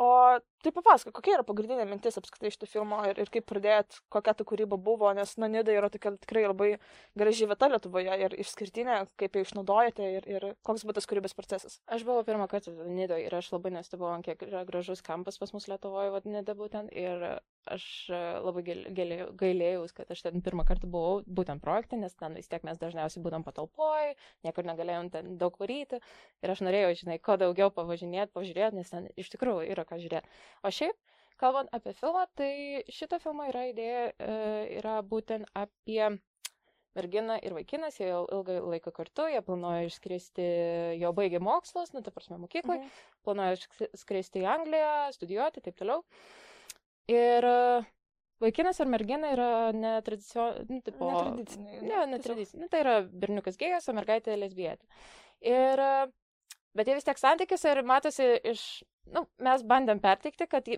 O 0.00 0.40
tai 0.64 0.70
papasako, 0.72 1.12
kokia 1.12 1.34
yra 1.36 1.42
pagrindinė 1.44 1.84
mintis 1.84 2.16
apskritai 2.16 2.48
šito 2.54 2.64
filmo 2.68 3.02
ir, 3.04 3.18
ir 3.20 3.28
kaip 3.32 3.44
pradėjot, 3.50 3.98
kokia 4.12 4.32
ta 4.38 4.46
kūryba 4.48 4.78
buvo, 4.80 5.10
nes, 5.16 5.34
na, 5.36 5.48
Nida 5.52 5.74
yra 5.76 5.90
tokia 5.92 6.14
tikrai 6.22 6.46
labai 6.46 6.70
graži 7.20 7.48
vieta 7.50 7.68
Lietuvoje 7.68 8.16
ir 8.24 8.36
išskirtinė, 8.40 8.96
kaip 9.20 9.36
ją 9.36 9.42
išnaudojate 9.44 10.08
ir, 10.16 10.28
ir 10.32 10.46
koks 10.64 10.86
buvo 10.86 10.96
tas 10.96 11.08
kūrybos 11.10 11.36
procesas. 11.36 11.76
Aš 11.84 12.06
buvau 12.08 12.24
pirmą 12.24 12.48
kartą 12.48 12.72
Nidoje 12.88 13.28
ir 13.28 13.36
aš 13.36 13.52
labai 13.52 13.74
nestebėjau, 13.76 14.22
kiek 14.24 14.46
yra 14.48 14.64
gražus 14.68 15.04
kampas 15.04 15.36
pas 15.42 15.52
mus 15.52 15.68
Lietuvoje, 15.68 16.14
vad 16.16 16.28
Nida 16.32 16.56
būtent, 16.56 16.96
ir 16.96 17.26
aš 17.68 17.84
e, 18.10 18.18
labai 18.44 18.62
gailėjau, 18.64 19.84
kad 19.96 20.10
aš 20.12 20.24
ten 20.26 20.42
pirmą 20.44 20.64
kartą 20.68 20.88
buvau 20.90 21.20
būtent 21.26 21.62
projekte, 21.64 21.98
nes 22.00 22.14
ten 22.18 22.36
vis 22.38 22.48
tiek 22.50 22.64
mes 22.66 22.80
dažniausiai 22.80 23.22
būdam 23.24 23.44
patalpoj, 23.46 24.14
niekur 24.46 24.68
negalėjom 24.68 25.10
ten 25.12 25.36
daug 25.40 25.56
varyti 25.60 26.00
ir 26.00 26.54
aš 26.54 26.64
norėjau, 26.66 26.94
žinai, 27.02 27.20
kuo 27.22 27.36
daugiau 27.40 27.70
pavažinėti, 27.74 28.34
pažiūrėti, 28.36 28.80
nes 28.80 28.92
ten 28.92 29.10
iš 29.20 29.32
tikrųjų 29.34 29.68
yra 29.74 29.86
ką 29.88 30.00
žiūrėti. 30.00 30.40
O 30.64 30.72
šiaip, 30.74 30.96
kalbant 31.40 31.72
apie 31.76 31.94
filmą, 32.00 32.26
tai 32.38 32.52
šito 32.92 33.20
filmo 33.22 33.46
yra 33.50 33.68
idėja, 33.70 34.10
e, 34.16 34.40
yra 34.80 35.00
būtent 35.06 35.48
apie 35.56 36.16
merginą 36.98 37.38
ir 37.44 37.54
vaikinas, 37.54 38.00
jie 38.00 38.08
jau 38.10 38.24
ilgą 38.34 38.58
laiką 38.66 38.92
kartu, 38.94 39.28
jie 39.30 39.40
planuoja 39.46 39.86
išskristi, 39.86 40.46
jau 40.98 41.12
baigė 41.16 41.40
mokslus, 41.42 41.92
nu, 41.94 42.02
ta 42.02 42.12
prasme, 42.14 42.40
mokyklai, 42.42 42.80
mhm. 42.80 43.02
planuoja 43.26 43.58
išskristi 43.94 44.42
į 44.42 44.48
Angliją, 44.56 44.94
studijuoti, 45.16 45.62
taip 45.66 45.78
toliau. 45.78 46.02
Ir 47.10 47.46
e, 47.50 47.56
Vaikinas 48.40 48.80
ar 48.80 48.88
mergina 48.88 49.34
yra 49.34 49.50
netradicinė, 49.76 50.64
nu, 50.70 50.80
tipo... 50.86 51.10
Netradicinė. 51.10 51.80
Ne, 51.84 52.04
netradicinė. 52.14 52.62
Nu, 52.64 52.70
tai 52.72 52.84
yra 52.84 52.96
berniukas 53.04 53.58
gėjas, 53.60 53.90
o 53.90 53.96
mergaitė 53.96 54.38
lesbietė. 54.40 54.86
Ir 55.44 55.82
e, 55.84 55.92
Bet 56.76 56.86
jie 56.86 56.94
vis 56.94 57.06
tiek 57.06 57.18
santykiuose 57.18 57.70
ir 57.72 57.80
matosi 57.86 58.26
iš, 58.52 58.60
nu, 59.14 59.24
mes 59.42 59.62
bandėm 59.66 59.98
perteikti, 60.02 60.46
kad, 60.50 60.68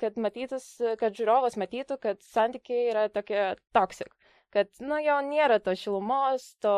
kad 0.00 0.16
matytus, 0.20 0.68
kad 1.00 1.16
žiūrovas 1.18 1.58
matytų, 1.60 1.98
kad 2.00 2.22
santykiai 2.24 2.86
yra 2.88 3.02
tokie 3.12 3.42
toksik, 3.76 4.14
kad, 4.54 4.70
nu, 4.80 4.96
jau 5.04 5.18
nėra 5.26 5.58
to 5.60 5.74
šilumos, 5.76 6.54
to 6.64 6.74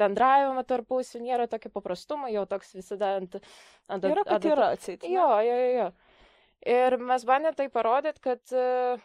bendravimo 0.00 0.64
tarpusų, 0.64 1.20
nėra 1.26 1.48
tokio 1.52 1.72
paprastumo, 1.74 2.30
jau 2.32 2.46
toks 2.48 2.72
visada 2.78 3.18
ant... 3.20 3.36
ant 3.92 4.08
Yra, 4.08 4.24
kad 4.24 4.48
yra 4.48 4.72
atsit. 4.78 5.04
Jo, 5.04 5.28
jo, 5.44 5.60
jo, 5.60 5.70
jo. 5.76 5.90
Ir 6.66 6.96
mes 6.98 7.24
bandėme 7.28 7.56
tai 7.58 7.68
parodyti, 7.72 8.22
kad 8.24 8.56
uh, 8.56 9.02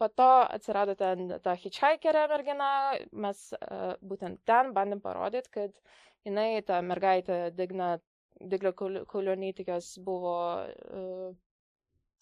po 0.00 0.08
to 0.08 0.28
atsirado 0.56 0.96
ten 0.98 1.30
ta 1.44 1.54
hitchhikerė 1.56 2.26
mergina, 2.32 2.70
mes 3.12 3.48
uh, 3.56 3.94
būtent 4.02 4.42
ten 4.48 4.72
bandėm 4.76 5.02
parodyti, 5.04 5.52
kad 5.54 5.74
jinai, 6.26 6.62
ta 6.66 6.80
mergaitė 6.82 7.48
Digna, 7.56 7.96
Diglio 8.38 8.72
Kulionytikės 8.74 9.98
buvo 10.04 10.38
uh, 10.64 11.36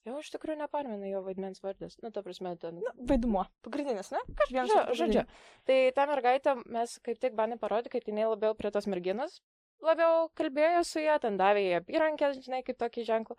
Jau 0.06 0.20
iš 0.22 0.28
tikrųjų 0.30 0.60
nepamenu 0.60 1.08
jo 1.10 1.18
vaidmens 1.26 1.58
vardas. 1.64 1.96
Nu, 1.98 2.12
ta 2.14 2.22
prasme, 2.22 2.52
ten. 2.62 2.76
Na, 2.78 2.92
vaidmuo. 3.08 3.42
Pagrindinis, 3.66 4.12
ne? 4.14 4.20
Kažkas 4.38 4.70
žodžiu. 4.70 4.94
žodžiu. 5.00 5.24
Tai 5.66 5.78
tą 5.96 6.04
mergaitę 6.06 6.54
mes 6.62 6.92
kaip 7.02 7.18
tik 7.18 7.34
bandėme 7.34 7.58
parodyti, 7.58 7.90
kad 7.96 8.06
jinai 8.06 8.28
labiau 8.30 8.54
prie 8.54 8.70
tos 8.70 8.86
merginos 8.86 9.40
labiau 9.84 10.28
kalbėjo 10.38 10.84
su 10.86 11.02
ją, 11.02 11.18
ten 11.22 11.36
davė 11.40 11.64
jai 11.66 11.80
apyrankės, 11.80 12.40
žinai, 12.44 12.62
kaip 12.66 12.78
tokį 12.80 13.06
ženklą. 13.08 13.36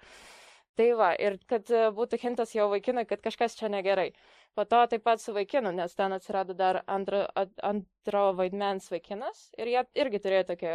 Tai 0.78 0.92
va, 0.94 1.08
ir 1.18 1.40
kad 1.50 1.70
e, 1.74 1.88
būtų 1.98 2.20
hintas 2.22 2.52
jo 2.54 2.68
vaikinui, 2.70 3.08
kad 3.10 3.22
kažkas 3.26 3.56
čia 3.58 3.70
negerai. 3.74 4.12
Po 4.58 4.66
to 4.70 4.78
taip 4.90 5.04
pat 5.06 5.22
su 5.22 5.34
vaikinu, 5.34 5.72
nes 5.74 5.96
ten 5.98 6.14
atsirado 6.14 6.54
dar 6.58 6.84
antro, 6.86 7.24
antro 7.66 8.22
vaidmens 8.38 8.92
vaikinas 8.94 9.42
ir 9.58 9.72
jie 9.72 9.82
irgi 10.04 10.22
turėjo 10.22 10.44
tokį 10.52 10.70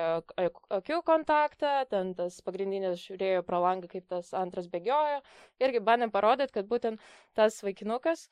akių 0.79 0.99
kontaktą, 1.07 1.73
ten 1.91 2.13
tas 2.19 2.41
pagrindinis 2.47 3.03
žiūrėjo 3.03 3.45
pro 3.47 3.63
langą, 3.63 3.91
kaip 3.91 4.09
tas 4.11 4.33
antras 4.39 4.67
bėgiojo. 4.71 5.21
Irgi 5.63 5.83
bandėm 5.87 6.15
parodyti, 6.15 6.55
kad 6.59 6.71
būtent 6.71 7.03
tas 7.39 7.63
vaikinukas 7.63 8.27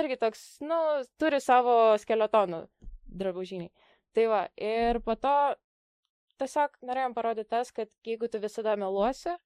irgi 0.00 0.16
toks, 0.20 0.44
nu, 0.64 0.80
turi 1.20 1.40
savo 1.44 1.76
skeletonų 2.00 2.64
drabužinį. 3.20 3.68
Tai 4.16 4.26
va, 4.32 4.42
ir 4.56 5.02
po 5.04 5.20
to 5.20 5.36
tiesiog 6.40 6.80
norėjom 6.88 7.14
parodyti 7.16 7.52
tas, 7.52 7.72
kad 7.76 7.92
jeigu 8.06 8.28
tu 8.32 8.40
visada 8.40 8.76
meluosi, 8.80 9.36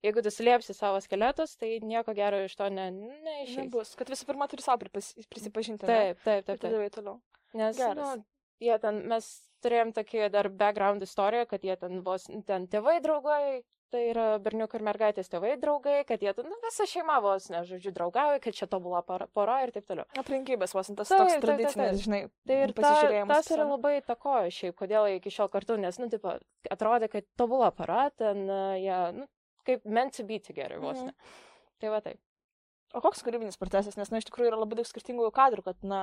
Jeigu 0.00 0.22
tu 0.24 0.32
slėpsi 0.32 0.72
savo 0.76 1.00
skeletus, 1.04 1.58
tai 1.60 1.74
nieko 1.84 2.14
gero 2.16 2.38
iš 2.46 2.54
to 2.56 2.70
ne, 2.72 2.88
neišeis. 2.94 3.66
Nebus, 3.66 3.92
kad 4.00 4.08
visų 4.08 4.30
pirma 4.30 4.48
turi 4.48 4.64
savo 4.64 4.88
prisipažinti. 4.88 5.84
Taip, 5.84 6.22
taip, 6.24 6.46
taip. 6.46 6.56
taip. 6.56 6.70
taip. 6.72 6.94
toliau. 6.94 7.18
Nes, 7.52 7.76
Geras. 7.76 7.98
nu, 7.98 8.24
jie 8.64 8.78
ten, 8.80 9.02
mes 9.10 9.28
turėjom 9.64 9.92
tokį 9.96 10.30
dar 10.32 10.48
background 10.48 11.04
istoriją, 11.04 11.48
kad 11.50 11.66
jie 11.66 11.76
ten 11.76 12.00
vos, 12.06 12.24
ten 12.48 12.64
tėvai 12.70 13.00
draugai, 13.04 13.60
tai 13.90 14.04
yra 14.12 14.26
berniukai 14.42 14.78
ir 14.78 14.84
mergaitės 14.86 15.28
tėvai 15.28 15.56
draugai, 15.60 15.98
kad 16.08 16.22
jie, 16.22 16.32
nu, 16.46 16.56
visa 16.62 16.86
šeima 16.88 17.18
vos, 17.24 17.48
ne, 17.52 17.64
žodžiu, 17.66 17.92
draugauja, 17.96 18.38
kad 18.40 18.56
čia 18.56 18.68
tobula 18.70 19.02
pora 19.04 19.58
ir 19.66 19.74
taip 19.74 19.88
toliau. 19.90 20.06
Aplinkybės 20.20 20.72
vos, 20.76 20.92
tas 20.94 21.10
taip, 21.10 21.26
toks 21.26 21.42
tradicinis, 21.42 22.04
žinai, 22.06 22.22
tai 22.48 22.60
ir 22.68 22.74
ta, 22.78 22.94
tas 23.32 23.50
yra 23.50 23.66
labai 23.66 23.98
takojo 24.06 24.54
šiaip, 24.54 24.78
kodėl 24.78 25.10
iki 25.16 25.34
šiol 25.34 25.50
kartu, 25.52 25.76
nes, 25.82 25.98
nu, 26.00 26.08
tipo, 26.12 26.38
atrodė, 26.70 27.10
kad 27.12 27.26
tobula 27.40 27.72
para, 27.74 28.06
ten, 28.16 28.46
jie, 28.78 29.00
nu, 29.18 29.26
kaip 29.70 29.86
meant 29.86 30.18
to 30.18 30.26
be 30.26 30.40
together 30.42 30.82
vos 30.82 30.98
ne. 31.00 31.14
Mhm. 31.14 31.38
Tai 31.80 31.94
va 31.94 32.02
taip. 32.04 32.20
O 32.90 32.98
koks 32.98 33.20
kūrybinis 33.22 33.54
procesas, 33.54 33.94
nes, 33.94 34.08
na, 34.10 34.18
iš 34.18 34.26
tikrųjų 34.26 34.50
yra 34.50 34.56
labai 34.58 34.80
daug 34.80 34.86
skirtingų 34.88 35.28
kadrų, 35.34 35.62
kad, 35.62 35.76
na, 35.86 35.98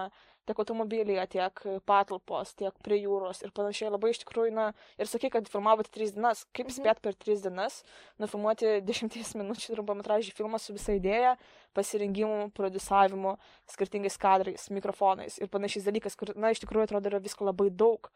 tiek 0.47 0.59
automobilyje, 0.63 1.25
tiek 1.33 1.61
patalpos, 1.89 2.53
tiek 2.55 2.77
prie 2.85 3.01
jūros 3.01 3.41
ir 3.43 3.51
panašiai 3.55 3.91
labai 3.91 4.13
iš 4.13 4.21
tikrųjų, 4.21 4.53
na, 4.55 4.69
ir 4.95 5.11
sakai, 5.11 5.27
kad 5.33 5.49
filmavote 5.51 5.91
tris 5.91 6.15
dienas, 6.15 6.45
kaip 6.55 6.69
mhm. 6.69 6.77
spėt 6.77 7.01
per 7.03 7.17
tris 7.19 7.43
dienas, 7.43 7.81
nufilmuoti 8.23 8.77
dešimties 8.87 9.33
minučių 9.35 9.75
trumpametražį 9.75 10.31
filmą 10.37 10.61
su 10.63 10.77
visa 10.77 10.95
idėja, 10.95 11.35
pasirengimu, 11.75 12.53
produsavimu, 12.55 13.35
skirtingais 13.75 14.15
kadrais, 14.23 14.69
mikrofonais 14.71 15.41
ir 15.43 15.51
panašiais 15.51 15.91
dalykais, 15.91 16.15
kur, 16.15 16.31
na, 16.39 16.55
iš 16.55 16.63
tikrųjų 16.63 16.87
atrodo 16.87 17.11
yra 17.11 17.19
visko 17.19 17.51
labai 17.51 17.67
daug. 17.67 18.07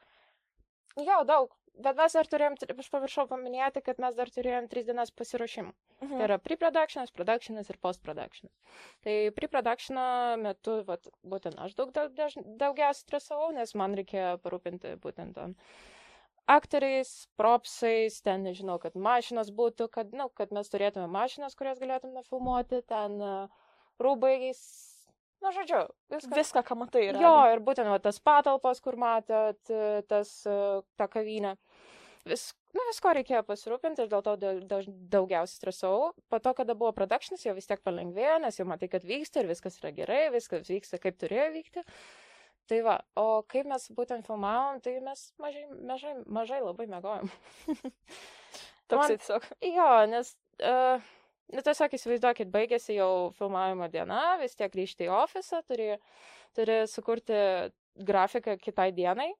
Jo, 0.95 1.25
daug. 1.27 1.51
Bet 1.79 1.95
mes 1.95 2.13
dar 2.13 2.27
turėjom, 2.27 2.57
aš 2.83 2.89
paviršau 2.91 3.25
paminėti, 3.29 3.81
kad 3.85 4.01
mes 4.03 4.17
dar 4.17 4.29
turėjom 4.29 4.67
tris 4.69 4.89
dienas 4.89 5.13
pasiruošimų. 5.15 5.71
Mhm. 6.01 6.17
Tai 6.17 6.25
yra 6.27 6.37
pre-productionas, 6.41 7.13
productionas 7.15 7.71
ir 7.71 7.79
post-productionas. 7.81 8.75
Tai 9.05 9.15
pre-productiono 9.37 10.03
metu, 10.41 10.81
vat, 10.89 11.07
būtent 11.23 11.57
aš 11.63 11.77
daug, 11.79 11.93
daug, 11.95 12.11
daug 12.17 12.51
daugiausiai 12.59 13.05
stresavau, 13.05 13.49
nes 13.55 13.73
man 13.79 13.95
reikėjo 13.97 14.35
parūpinti 14.43 14.97
būtent 15.01 15.37
tam 15.39 15.55
aktoriais, 16.51 17.29
propsais, 17.39 18.19
ten 18.25 18.43
nežinau, 18.43 18.75
kad 18.81 18.97
mašinas 18.97 19.51
būtų, 19.55 19.87
kad, 19.93 20.11
nu, 20.17 20.27
kad 20.35 20.51
mes 20.51 20.67
turėtume 20.71 21.07
mašinas, 21.07 21.55
kurias 21.55 21.79
galėtume 21.79 22.23
filmuoti, 22.27 22.81
ten 22.89 23.15
uh, 23.21 23.61
rūbais, 24.01 24.59
Na, 25.41 25.49
nu, 25.49 25.55
žodžiu, 25.57 25.85
viską. 26.13 26.35
Viską, 26.37 26.61
ką 26.67 26.75
matai. 26.77 27.07
Yra. 27.09 27.21
Jo, 27.23 27.33
ir 27.49 27.63
būtent 27.65 27.89
va, 27.89 27.97
tas 28.03 28.19
patalpas, 28.21 28.81
kur 28.83 28.97
matėt, 29.01 29.71
tas, 30.09 30.33
ta 30.45 31.07
kavinė. 31.09 31.55
Vis, 32.29 32.51
nu, 32.77 32.83
visko 32.91 33.13
reikėjo 33.17 33.41
pasirūpinti 33.47 34.03
ir 34.03 34.11
dėl 34.11 34.21
to 34.25 34.35
daugiausiai 35.09 35.57
stresau. 35.57 36.11
Po 36.29 36.37
to, 36.37 36.53
kada 36.57 36.75
buvo 36.77 36.91
productionas, 36.93 37.41
jau 37.47 37.55
vis 37.57 37.65
tiek 37.69 37.81
palengvėjo, 37.81 38.35
nes 38.43 38.59
jau 38.59 38.67
matai, 38.69 38.91
kad 38.91 39.07
vyksta 39.07 39.41
ir 39.41 39.49
viskas 39.49 39.79
yra 39.81 39.89
gerai, 39.97 40.27
viskas 40.35 40.69
vyksta 40.69 41.01
kaip 41.01 41.17
turėjo 41.21 41.47
vykti. 41.55 41.85
Tai 42.69 42.77
va, 42.85 42.99
o 43.17 43.41
kaip 43.49 43.65
mes 43.67 43.87
būtent 43.97 44.27
filmavom, 44.29 44.77
tai 44.85 44.99
mes 45.03 45.23
mažai, 45.41 45.65
mažai, 45.89 46.13
mažai 46.29 46.61
labai 46.61 46.85
mėgojom. 46.93 47.33
Toks 48.93 49.15
tiesiog. 49.15 49.49
Jo, 49.65 49.89
nes... 50.13 50.35
Uh, 50.61 51.01
Nu, 51.51 51.59
tiesiog 51.65 51.91
įsivaizduokit, 51.97 52.47
baigėsi 52.51 52.95
jau 52.95 53.31
filmavimo 53.35 53.89
diena, 53.91 54.37
vis 54.39 54.55
tiek 54.55 54.71
grįžti 54.71 55.07
į 55.07 55.11
ofisą, 55.11 55.59
turi, 55.67 55.89
turi 56.55 56.77
sukurti 56.87 57.35
grafiką 58.07 58.55
kitai 58.61 58.91
dienai. 58.95 59.31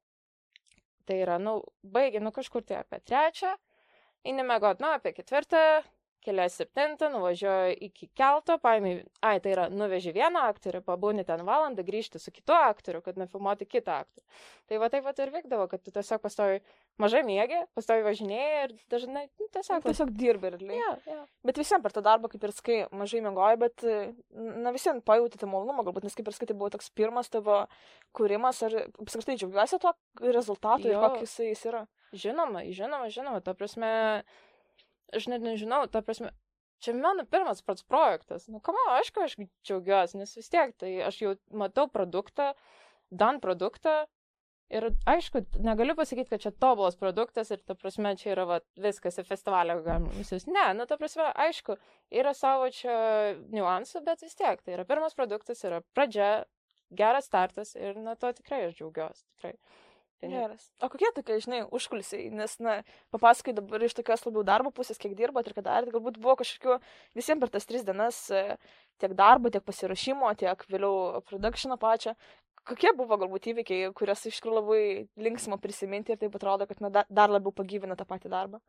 Tai 1.07 1.17
yra, 1.23 1.37
nu, 1.41 1.61
baigi, 1.95 2.19
nu, 2.23 2.33
kažkur 2.35 2.65
tai 2.67 2.81
apie 2.81 2.99
trečią, 3.07 3.53
eini 4.27 4.43
mėgot, 4.45 4.83
nu, 4.83 4.91
apie 4.91 5.15
ketvirtą, 5.15 5.63
kelias 6.23 6.55
septintą, 6.59 7.09
nuvažiuoju 7.13 7.75
iki 7.87 8.07
kelto, 8.17 8.57
paėmė, 8.61 8.93
ai, 9.25 9.39
tai 9.43 9.53
yra, 9.55 9.67
nuveži 9.73 10.13
vieną 10.15 10.45
aktorių, 10.51 10.83
pabūni 10.85 11.25
ten 11.27 11.43
valandą, 11.47 11.85
grįžti 11.87 12.21
su 12.21 12.33
kitu 12.33 12.55
aktoriu, 12.55 13.01
kad 13.05 13.19
nufilmuoti 13.19 13.67
kitą 13.69 14.01
aktorių. 14.03 14.25
Tai 14.69 14.79
va 14.83 14.89
taip 14.93 15.05
pat 15.07 15.21
ir 15.23 15.33
vykdavo, 15.33 15.67
kad 15.71 15.83
tu 15.83 15.93
tiesiog 15.93 16.21
pastovi 16.23 16.59
mažai 17.01 17.23
mėgi, 17.27 17.63
pastovi 17.77 18.05
važinėjai 18.05 18.59
ir 18.65 18.75
dažnai 18.93 19.25
nu, 19.27 19.47
tiesiog... 19.57 19.83
Tiesiog 19.87 20.13
dirbi 20.17 20.51
ir 20.51 20.59
lygiai. 20.59 20.79
Yeah, 20.79 20.99
yeah. 21.09 21.23
Bet 21.47 21.59
visiems 21.59 21.83
per 21.83 21.95
tą 21.95 22.03
darbą, 22.05 22.31
kaip 22.31 22.45
ir 22.47 22.55
skai, 22.55 22.77
mažai 22.95 23.23
mėgoji, 23.25 23.61
bet, 23.65 23.87
na, 24.31 24.73
visiems 24.75 25.03
pajutėte 25.07 25.49
malonumą, 25.49 25.85
galbūt, 25.87 26.07
nes 26.07 26.17
kaip 26.17 26.29
ir 26.29 26.37
skai, 26.37 26.49
tai 26.51 26.57
buvo 26.57 26.71
toks 26.73 26.91
pirmas 26.95 27.31
tavo 27.33 27.63
kūrimas, 28.15 28.61
ar 28.67 28.77
apskritai 28.85 29.39
džiaugiuosi 29.41 29.81
tuo 29.81 29.95
rezultatu 30.21 30.91
ir 30.91 31.01
koks 31.01 31.39
jis 31.43 31.65
yra. 31.71 31.85
Žinoma, 32.11 32.65
žinoma, 32.75 33.07
žinoma, 33.11 33.39
ta 33.43 33.53
prasme, 33.55 33.89
aš 35.15 35.27
net 35.31 35.43
nežinau, 35.45 35.83
ta 35.91 36.01
prasme, 36.05 36.31
čia 36.81 36.95
mano 36.97 37.25
pirmas 37.25 37.61
pats 37.65 37.83
projektas. 37.87 38.47
Nu, 38.51 38.61
kam, 38.63 38.77
aišku, 38.97 39.25
aš 39.25 39.37
džiaugiuosi, 39.39 40.21
nes 40.21 40.33
vis 40.37 40.49
tiek, 40.51 40.73
tai 40.81 40.95
aš 41.05 41.21
jau 41.21 41.35
matau 41.63 41.87
produktą, 41.91 42.51
dan 43.11 43.39
produktą. 43.43 44.03
Ir 44.71 44.85
aišku, 45.11 45.41
negaliu 45.59 45.97
pasakyti, 45.99 46.29
kad 46.31 46.43
čia 46.45 46.53
tobulas 46.55 46.95
produktas 46.95 47.49
ir, 47.51 47.59
ta 47.67 47.75
prasme, 47.75 48.13
čia 48.15 48.29
yra 48.31 48.45
va, 48.47 48.59
viskas 48.79 49.19
į 49.19 49.25
festivalio 49.27 49.81
galima 49.83 50.13
visus. 50.15 50.45
Ne, 50.47 50.69
nu, 50.77 50.85
ta 50.87 50.95
prasme, 50.99 51.27
aišku, 51.45 51.75
yra 52.21 52.31
savo 52.37 52.69
čia 52.71 52.95
niuansų, 53.51 53.99
bet 54.07 54.23
vis 54.23 54.37
tiek, 54.39 54.63
tai 54.63 54.77
yra 54.77 54.87
pirmas 54.87 55.17
produktas, 55.17 55.65
yra 55.67 55.81
pradžia, 55.91 56.45
geras 56.87 57.27
startas 57.27 57.75
ir 57.75 57.99
nuo 57.99 58.15
to 58.19 58.31
tikrai 58.39 58.69
aš 58.69 58.79
džiaugiuosi, 58.79 59.25
tikrai. 59.35 59.57
Geras. 60.21 60.67
O 60.81 60.89
kokie 60.89 61.09
tokie, 61.15 61.39
žinai, 61.41 61.63
užkulisiai, 61.73 62.27
nes, 62.29 62.53
na, 62.61 62.81
papasakai 63.13 63.55
dabar 63.57 63.81
iš 63.81 63.95
tokios 63.97 64.21
labiau 64.27 64.43
darbo 64.45 64.69
pusės, 64.69 64.99
kiek 65.01 65.15
dirbat 65.17 65.47
ir 65.49 65.55
ką 65.57 65.63
darėt, 65.65 65.93
galbūt 65.93 66.19
buvo 66.21 66.35
kažkokiu 66.37 66.77
visiems 67.17 67.41
per 67.41 67.49
tas 67.49 67.65
tris 67.65 67.85
dienas 67.87 68.19
e, 68.29 68.43
tiek 69.01 69.15
darbo, 69.17 69.49
tiek 69.49 69.65
pasirašymo, 69.65 70.29
tiek 70.37 70.61
vėliau 70.69 71.23
produkšino 71.25 71.79
pačią. 71.81 72.13
Kokie 72.69 72.91
buvo 72.93 73.17
galbūt 73.17 73.49
įvykiai, 73.49 73.89
kuriuos 73.97 74.27
iš 74.29 74.37
tikrųjų 74.37 74.57
labai 74.59 74.83
linksma 75.25 75.57
prisiminti 75.61 76.13
ir 76.13 76.19
taip 76.21 76.37
atrodo, 76.37 76.67
kad 76.69 76.83
na, 76.85 76.91
dar 77.09 77.33
labiau 77.33 77.53
pagyvina 77.57 77.97
tą 77.97 78.05
patį 78.05 78.29
darbą? 78.29 78.59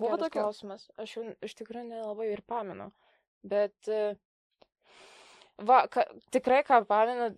Buvo 0.00 0.18
toks 0.18 0.34
klausimas. 0.34 0.88
Aš 0.98 1.12
jau 1.20 1.22
iš 1.46 1.54
tikrųjų 1.60 1.84
nelabai 1.86 2.32
ir 2.32 2.42
pamenu. 2.50 2.88
Bet, 3.46 3.76
e, 3.86 4.16
va, 5.62 5.84
ka, 5.86 6.08
tikrai 6.34 6.64
ką 6.66 6.82
pamenu, 6.90 7.30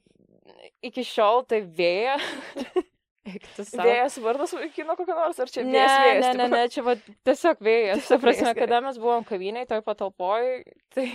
iki 0.80 1.04
šiol 1.04 1.44
tai 1.52 1.60
vėja. 1.68 2.16
Vėjas 3.22 4.16
vardas 4.18 4.54
kino 4.74 4.96
kokio 4.98 5.14
nors, 5.14 5.38
ar 5.42 5.50
čia 5.52 5.62
ne, 5.62 5.78
vėjas? 5.78 6.24
Ne, 6.24 6.32
ne, 6.40 6.48
ne, 6.50 6.62
čia 6.72 6.82
va, 6.86 6.96
tiesiog 7.28 7.62
vėjas. 7.62 8.08
Ta 8.10 8.18
prasme, 8.22 8.50
kada 8.58 8.80
mes 8.82 8.98
buvom 8.98 9.22
kaviniai, 9.26 9.68
toj 9.70 9.84
patalpoj, 9.86 10.48
tai 10.96 11.06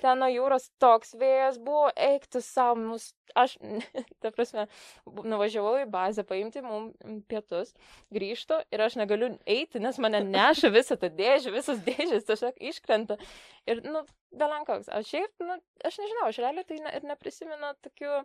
ten 0.00 0.20
nuo 0.20 0.28
jūros 0.30 0.70
toks 0.80 1.12
vėjas 1.20 1.58
buvo, 1.60 1.90
eiktų 2.00 2.40
savo, 2.44 2.78
mus, 2.80 3.10
aš, 3.38 3.56
ta 4.22 4.32
prasme, 4.34 4.66
nuvažiavau 5.04 5.76
į 5.82 5.86
bazę 5.92 6.24
paimti 6.28 6.64
mums 6.64 6.96
pietus, 7.30 7.74
grįžtu 8.14 8.62
ir 8.72 8.84
aš 8.86 8.96
negaliu 9.00 9.34
eiti, 9.44 9.82
nes 9.84 10.00
mane 10.02 10.22
neša 10.34 10.72
visą 10.74 10.96
tą 11.00 11.12
dėžę, 11.20 11.52
visas 11.54 11.84
dėžės 11.86 12.28
tiesiog 12.30 12.56
iškrenta. 12.72 13.20
Ir, 13.68 13.84
nu, 13.84 14.04
belankoks, 14.32 14.88
aš 14.96 15.12
šiaip, 15.12 15.32
nu, 15.44 15.60
aš 15.84 16.00
nežinau, 16.00 16.28
aš 16.30 16.40
realiai 16.42 16.66
tai 16.66 16.80
ne, 16.80 16.96
ir 16.96 17.08
neprisimenu 17.12 17.74
tokių 17.84 18.22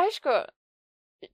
aišku, 0.00 0.42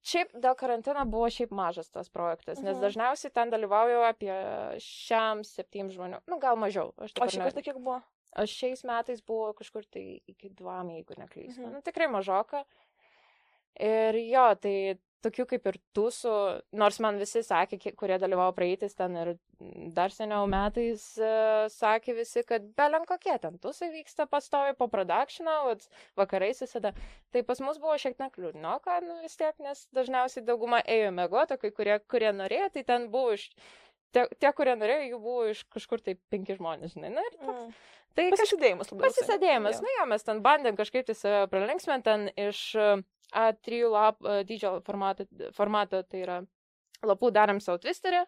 šiaip 0.03 0.33
dėl 0.35 0.55
karantino 0.57 1.05
buvo 1.07 1.29
šiaip 1.31 1.51
mažas 1.51 1.91
tas 1.91 2.09
projektas, 2.09 2.61
nes 2.63 2.77
Mhm. 2.77 2.83
dažniausiai 2.85 3.33
ten 3.33 3.51
dalyvauju 3.51 4.03
apie 4.09 4.35
šiam 4.81 5.45
septym 5.45 5.91
žmonių, 5.91 6.21
nu 6.27 6.39
gal 6.39 6.57
mažiau. 6.57 6.93
Aš 6.99 7.13
O 7.21 7.27
šį 7.27 7.39
kartą 7.45 7.63
kiek 7.63 7.77
buvo? 7.79 8.03
Aš 8.33 8.51
šiais 8.61 8.85
metais 8.87 9.21
buvo 9.27 9.53
kažkur 9.59 9.85
tai 9.91 10.21
iki 10.29 10.51
dvam, 10.51 10.89
jeigu 10.95 11.15
neklystu. 11.19 11.61
Mhm. 11.65 11.73
Nu, 11.73 11.81
tikrai 11.83 12.07
mažoka. 12.09 12.65
Ir 13.79 14.19
jo, 14.27 14.49
tai 14.61 14.75
tokių 15.25 15.45
kaip 15.53 15.67
ir 15.69 15.79
tūsų, 15.97 16.35
nors 16.81 16.99
man 17.05 17.19
visi 17.21 17.43
sakė, 17.45 17.79
kurie 17.99 18.17
dalyvavo 18.21 18.55
praeitis 18.57 18.97
ten 18.97 19.17
ir 19.21 19.33
dar 19.97 20.13
seniau 20.15 20.47
metais, 20.51 21.05
uh, 21.21 21.67
sakė 21.73 22.15
visi, 22.17 22.45
kad 22.49 22.65
belen 22.79 23.05
kokie 23.09 23.37
ten 23.43 23.59
tūsai 23.61 23.91
vyksta 23.93 24.27
pastovi 24.31 24.75
po 24.79 24.89
produkšino, 24.93 25.59
vakarais 26.21 26.63
visada. 26.65 26.95
Tai 27.35 27.45
pas 27.49 27.61
mus 27.65 27.81
buvo 27.83 27.99
šiek 28.01 28.17
tiek 28.19 28.41
liūdnoka, 28.41 29.01
nu 29.05 29.21
vis 29.25 29.37
tiek, 29.41 29.55
nes 29.65 29.85
dažniausiai 29.97 30.47
dauguma 30.47 30.81
ėjo 30.89 31.13
mėgoti, 31.17 31.61
kai 31.61 31.73
kurie, 31.77 32.01
kurie 32.09 32.33
norėjo, 32.37 32.73
tai 32.77 32.87
ten 32.89 33.09
buvo 33.13 33.37
iš... 33.37 33.51
Tie, 34.15 34.27
tie, 34.43 34.51
kurie 34.57 34.75
norėjo, 34.79 35.07
jų 35.13 35.23
buvo 35.23 35.49
iš 35.53 35.65
kažkur 35.71 36.03
tai 36.03 36.17
penki 36.33 36.57
žmonės, 36.59 36.97
žinai. 36.97 37.13
Na 37.15 37.25
ir 37.27 37.35
toks. 37.39 37.65
Mm. 37.67 37.75
Tai 38.19 38.27
Pasisėdėjimas 38.35 38.91
labai. 38.91 39.07
Pasisėdėjimas, 39.07 39.83
nu 39.85 39.91
jo, 39.95 40.07
mes 40.11 40.25
ten 40.27 40.41
bandėm 40.43 40.79
kažkaip 40.79 41.07
tai 41.07 41.15
save 41.15 41.45
pralinksminti, 41.53 42.07
ten 42.09 42.27
iš 42.49 42.63
e, 42.75 42.89
A3 43.39 43.85
lap, 43.87 44.19
e, 44.27 44.41
dydžio 44.49 44.73
formato, 44.87 45.27
formato, 45.55 46.03
tai 46.03 46.25
yra 46.25 46.41
lapų 47.07 47.31
darėm 47.33 47.61
savo 47.63 47.79
twisterį, 47.81 48.25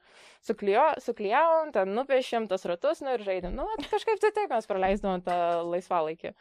suklijavom, 0.47 1.73
ten 1.75 1.93
nupiešėm 1.97 2.47
tas 2.51 2.65
ratus, 2.69 3.03
nu 3.05 3.17
ir 3.17 3.27
žaidėm. 3.27 3.59
Nu, 3.59 3.67
kažkaip 3.93 4.23
tai 4.23 4.33
taip 4.39 4.55
mes 4.55 4.71
praleisdavom 4.71 5.25
tą 5.27 5.37
laisvalaikį. 5.69 6.33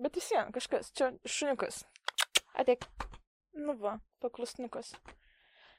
Bet 0.00 0.16
vis 0.16 0.30
vien, 0.32 0.50
kažkas, 0.54 0.92
čia 0.96 1.12
šuniukas. 1.28 1.84
Ateik. 2.58 2.86
Nu 3.58 3.76
va, 3.78 3.98
paklusnukas. 4.22 4.94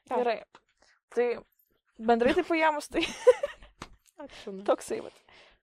Ta. 0.08 0.20
Gerai. 0.20 0.42
Tai 1.16 1.28
bendrai 2.00 2.36
tai 2.38 2.44
paėmus, 2.48 2.90
tai 2.92 3.04
Ačiū. 4.24 4.56
toksai, 4.68 5.02
vat. 5.06 5.16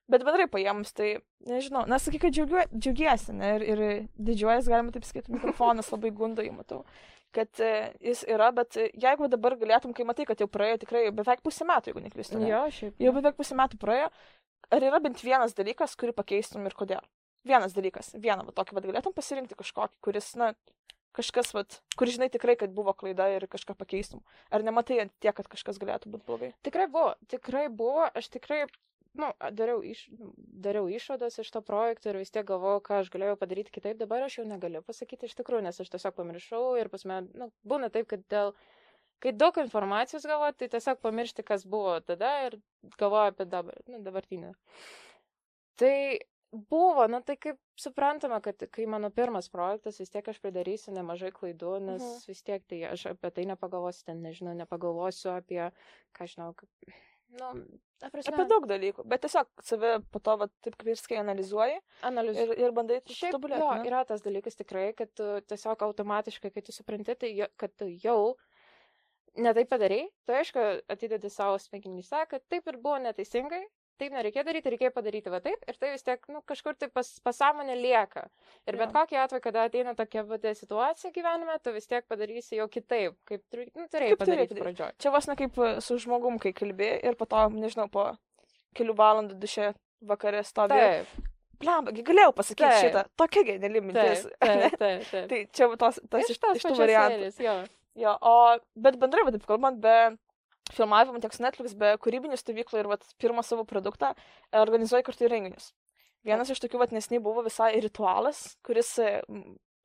Bet 0.09 0.25
bendrai 0.25 0.47
paėmus, 0.49 0.91
tai 0.97 1.19
nežinau, 1.45 1.83
nes 1.89 2.01
sakai, 2.05 2.19
kad 2.23 2.33
džiaugiu, 2.33 2.63
džiaugiesi, 2.73 3.35
ne, 3.37 3.51
ir, 3.59 3.65
ir 3.69 3.83
didžiuojas, 4.17 4.69
galima 4.71 4.93
taip 4.95 5.05
sakyti, 5.05 5.35
mikrofonas 5.35 5.91
labai 5.93 6.09
gundo 6.17 6.45
įmatau, 6.45 6.81
kad 7.35 7.61
e, 7.61 7.93
jis 8.09 8.23
yra, 8.25 8.49
bet 8.57 8.73
jeigu 8.77 9.29
dabar 9.29 9.53
galėtum, 9.59 9.93
kai 9.93 10.07
matai, 10.09 10.25
kad 10.29 10.41
jau 10.41 10.49
praėjo 10.49 10.81
tikrai 10.85 11.05
beveik 11.13 11.45
pusę 11.45 11.67
metų, 11.69 11.91
jeigu 11.91 12.03
neklystu. 12.07 12.41
ne? 12.41 12.49
Jo, 12.49 12.63
šiaip. 12.73 12.97
Jau 13.05 13.13
beveik 13.19 13.37
pusę 13.37 13.57
metų 13.59 13.77
praėjo, 13.81 14.09
ar 14.73 14.87
yra 14.89 15.01
bent 15.03 15.21
vienas 15.21 15.53
dalykas, 15.57 15.93
kurį 15.99 16.17
pakeistum 16.17 16.65
ir 16.65 16.77
kodėl? 16.77 17.05
Vienas 17.47 17.71
dalykas, 17.77 18.09
vieną, 18.19 18.49
va 18.49 18.51
tokį, 18.57 18.75
bet 18.75 18.89
galėtum 18.89 19.13
pasirinkti 19.15 19.55
kažkokį, 19.61 19.95
kuris, 20.03 20.33
na, 20.41 20.49
kažkas, 21.15 21.53
va, 21.55 21.63
kur 21.99 22.11
žinai 22.11 22.29
tikrai, 22.33 22.55
kad 22.59 22.73
buvo 22.75 22.93
klaida 22.97 23.29
ir 23.33 23.47
kažką 23.51 23.75
pakeistum. 23.77 24.21
Ar 24.53 24.65
nematai 24.65 25.01
tiek, 25.19 25.35
kad 25.35 25.49
kažkas 25.51 25.81
galėtų 25.81 26.13
būti 26.13 26.27
blogai? 26.27 26.51
Tikrai 26.65 26.87
buvo, 26.91 27.13
tikrai 27.31 27.65
buvo, 27.73 28.07
aš 28.13 28.29
tikrai, 28.35 28.63
nu, 29.19 29.31
dariau, 29.55 29.81
iš, 29.85 30.05
dariau 30.65 30.89
išvadas 30.91 31.39
iš 31.41 31.51
to 31.55 31.61
projekto 31.65 32.11
ir 32.11 32.21
vis 32.21 32.33
tiek 32.33 32.47
galvojau, 32.47 32.83
ką 32.85 33.01
aš 33.03 33.13
galėjau 33.13 33.37
padaryti 33.41 33.73
kitaip, 33.75 33.99
dabar 34.01 34.25
aš 34.25 34.39
jau 34.39 34.47
negaliu 34.49 34.83
pasakyti 34.85 35.29
iš 35.29 35.37
tikrųjų, 35.39 35.65
nes 35.67 35.81
aš 35.81 35.93
tiesiog 35.95 36.17
pamiršau 36.19 36.63
ir 36.79 36.91
pas 36.93 37.05
mane, 37.09 37.31
nu, 37.37 37.49
būna 37.67 37.91
taip, 37.93 38.09
kad 38.13 38.25
dėl, 38.31 38.53
kai 39.23 39.33
daug 39.35 39.57
informacijos 39.61 40.27
galvoju, 40.29 40.57
tai 40.61 40.71
tiesiog 40.75 41.01
pamiršti, 41.03 41.47
kas 41.47 41.65
buvo 41.67 41.99
tada 42.05 42.33
ir 42.47 42.59
galvoju 43.01 43.33
apie 43.33 43.49
dabar, 43.49 43.81
nu, 43.89 44.03
dabartinę. 44.05 44.53
Tai 45.79 45.95
buvo, 46.51 47.07
na 47.07 47.21
tai 47.21 47.35
kaip 47.37 47.59
suprantama, 47.79 48.39
kad 48.41 48.63
kai 48.73 48.85
mano 48.89 49.09
pirmas 49.13 49.49
projektas, 49.49 49.99
vis 50.01 50.09
tiek 50.09 50.27
aš 50.27 50.39
pridarysiu 50.41 50.93
nemažai 50.95 51.31
klaidų, 51.31 51.75
nes 51.81 52.01
Mhm. 52.03 52.23
vis 52.27 52.41
tiek 52.43 52.65
tai 52.67 52.83
aš 52.89 53.05
apie 53.13 53.31
tai 53.31 53.45
nepagalvosiu, 53.45 54.05
ten 54.05 54.21
nežinau, 54.21 54.55
nepagalvosiu 54.57 55.29
apie, 55.37 55.71
ką 56.17 56.25
žinau, 56.27 56.53
kaip, 56.55 56.69
nu, 57.29 57.51
prasme, 58.11 58.33
Apie 58.33 58.45
daug 58.49 58.65
dalykų, 58.65 59.05
bet 59.05 59.21
tiesiog 59.21 59.47
save 59.61 59.99
po 60.11 60.19
to, 60.19 60.37
va, 60.37 60.47
taip 60.65 60.75
kaip 60.79 60.87
ir 60.87 60.95
skai 60.97 61.17
analizuoji 61.21 61.77
analizuoti. 62.01 62.55
ir, 62.57 62.65
ir 62.65 62.71
bandai 62.71 63.01
Šiaip, 63.05 63.33
tobulėti. 63.37 63.59
jo, 63.59 63.69
yra 63.85 64.03
tas 64.05 64.21
dalykas 64.25 64.55
tikrai, 64.55 64.93
kad 64.95 65.13
tu 65.13 65.23
tiesiog 65.45 65.81
automatiškai, 65.89 66.51
kai 66.51 66.61
tu 66.61 66.71
supranti, 66.71 67.15
tai 67.15 67.35
jo, 67.35 67.47
kad 67.57 67.75
tu 67.77 67.85
jau 67.85 68.35
netai 69.37 69.65
padarai, 69.69 70.09
tu 70.25 70.33
aišku 70.33 70.59
atidedi 70.89 71.29
savo 71.29 71.59
smegenyse, 71.61 72.25
kad 72.29 72.41
taip 72.49 72.67
ir 72.67 72.77
buvo 72.81 72.97
neteisingai, 72.97 73.61
taip 73.99 74.15
nereikėjo 74.15 74.45
daryti, 74.47 74.73
reikėjo 74.73 74.91
padaryti 74.95 75.33
va 75.33 75.41
taip, 75.43 75.63
ir 75.69 75.79
tai 75.79 75.91
vis 75.93 76.05
tiek, 76.07 76.23
nu, 76.31 76.41
kažkur 76.49 76.77
tai 76.79 76.89
pas, 76.93 77.09
pasąmonė 77.25 77.77
lieka. 77.79 78.25
Ir 78.65 78.79
bet 78.79 78.89
Jo. 78.89 78.95
kokį 78.97 79.19
atveju, 79.23 79.43
kada 79.45 79.65
ateina 79.69 79.95
tokia 79.97 80.23
va 80.27 80.39
situacija 80.39 81.11
gyvenime, 81.15 81.57
tu 81.63 81.73
vis 81.75 81.89
tiek 81.89 82.07
padarysi 82.09 82.59
jau 82.59 82.67
kitaip, 82.71 83.17
kaip 83.29 83.43
nu, 83.75 83.87
turėjai 83.91 84.17
padaryti 84.19 84.53
padaryt. 84.55 84.63
pradžioj. 84.65 84.93
Čia 84.99 85.13
vos 85.15 85.29
ne 85.29 85.35
kaip 85.39 85.59
e, 85.59 85.71
su 85.85 85.99
žmogum, 86.01 86.39
kai 86.41 86.53
kalbė 86.55 86.93
ir 87.03 87.19
po 87.19 87.27
to, 87.29 87.47
nežinau, 87.55 87.89
po 87.91 88.11
kelių 88.77 88.95
valandų 88.99 89.39
duše 89.41 89.73
vakarė 90.05 90.45
Blemba, 91.59 91.91
gi 91.91 92.05
galėjau 92.07 92.31
pasakyti 92.37 92.69
Taip. 92.69 92.85
šitą. 92.85 93.01
Tokia 93.19 93.43
geniali 93.43 93.81
mintis. 93.83 94.23
taip, 94.39 94.39
taip, 94.47 94.77
taip. 94.79 95.01
taip. 95.11 95.25
tai 95.27 95.39
čia 95.51 95.67
tos, 95.81 95.99
tas 96.07 96.29
iš, 96.31 96.39
iš 96.39 96.63
tų 96.63 96.75
variantų. 96.79 97.17
serijos, 97.17 97.39
jo. 97.43 97.55
Jo, 97.99 98.13
o, 98.23 98.35
bet 98.79 98.95
bendrai, 99.01 99.25
va, 99.27 99.33
taip 99.35 99.43
kalbant, 99.49 99.81
be 99.83 99.95
filmavimo 100.73 101.21
tiek 101.21 101.33
su 101.35 101.43
Netflix, 101.43 101.75
be 101.77 101.93
kūrybinių 102.01 102.37
stovyklų 102.39 102.81
ir 102.81 102.89
va, 102.91 102.99
pirmą 103.21 103.43
savo 103.45 103.65
produktą 103.69 104.13
e, 104.15 104.59
organizuoji 104.61 105.05
kartu 105.07 105.29
renginius. 105.31 105.71
Vienas 106.27 106.51
iš 106.51 106.59
tokių, 106.63 106.81
va, 106.81 106.89
nesiniai 106.91 107.23
buvo 107.23 107.43
visai 107.45 107.71
ritualas, 107.83 108.43
kuris 108.65 108.91
e, 109.03 109.11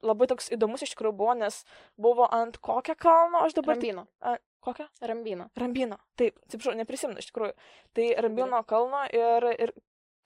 labai 0.05 0.29
toks 0.31 0.51
įdomus 0.55 0.85
iš 0.85 0.95
tikrųjų 0.95 1.17
buvo, 1.17 1.37
nes 1.39 1.63
buvo 2.01 2.29
ant 2.35 2.59
kokio 2.65 2.97
kalno, 2.99 3.45
aš 3.47 3.57
dabar... 3.59 3.79
Rambino. 3.79 4.07
A, 4.21 4.37
kokio? 4.65 4.89
Rambino. 5.01 5.49
Rambino. 5.61 5.99
Taip, 6.21 6.39
atsiprašau, 6.47 6.77
neprisimenu 6.81 7.23
iš 7.23 7.31
tikrųjų. 7.31 7.57
Tai 7.97 8.09
Rambino 8.27 8.61
kalno 8.69 9.05
ir, 9.15 9.49
ir 9.55 9.75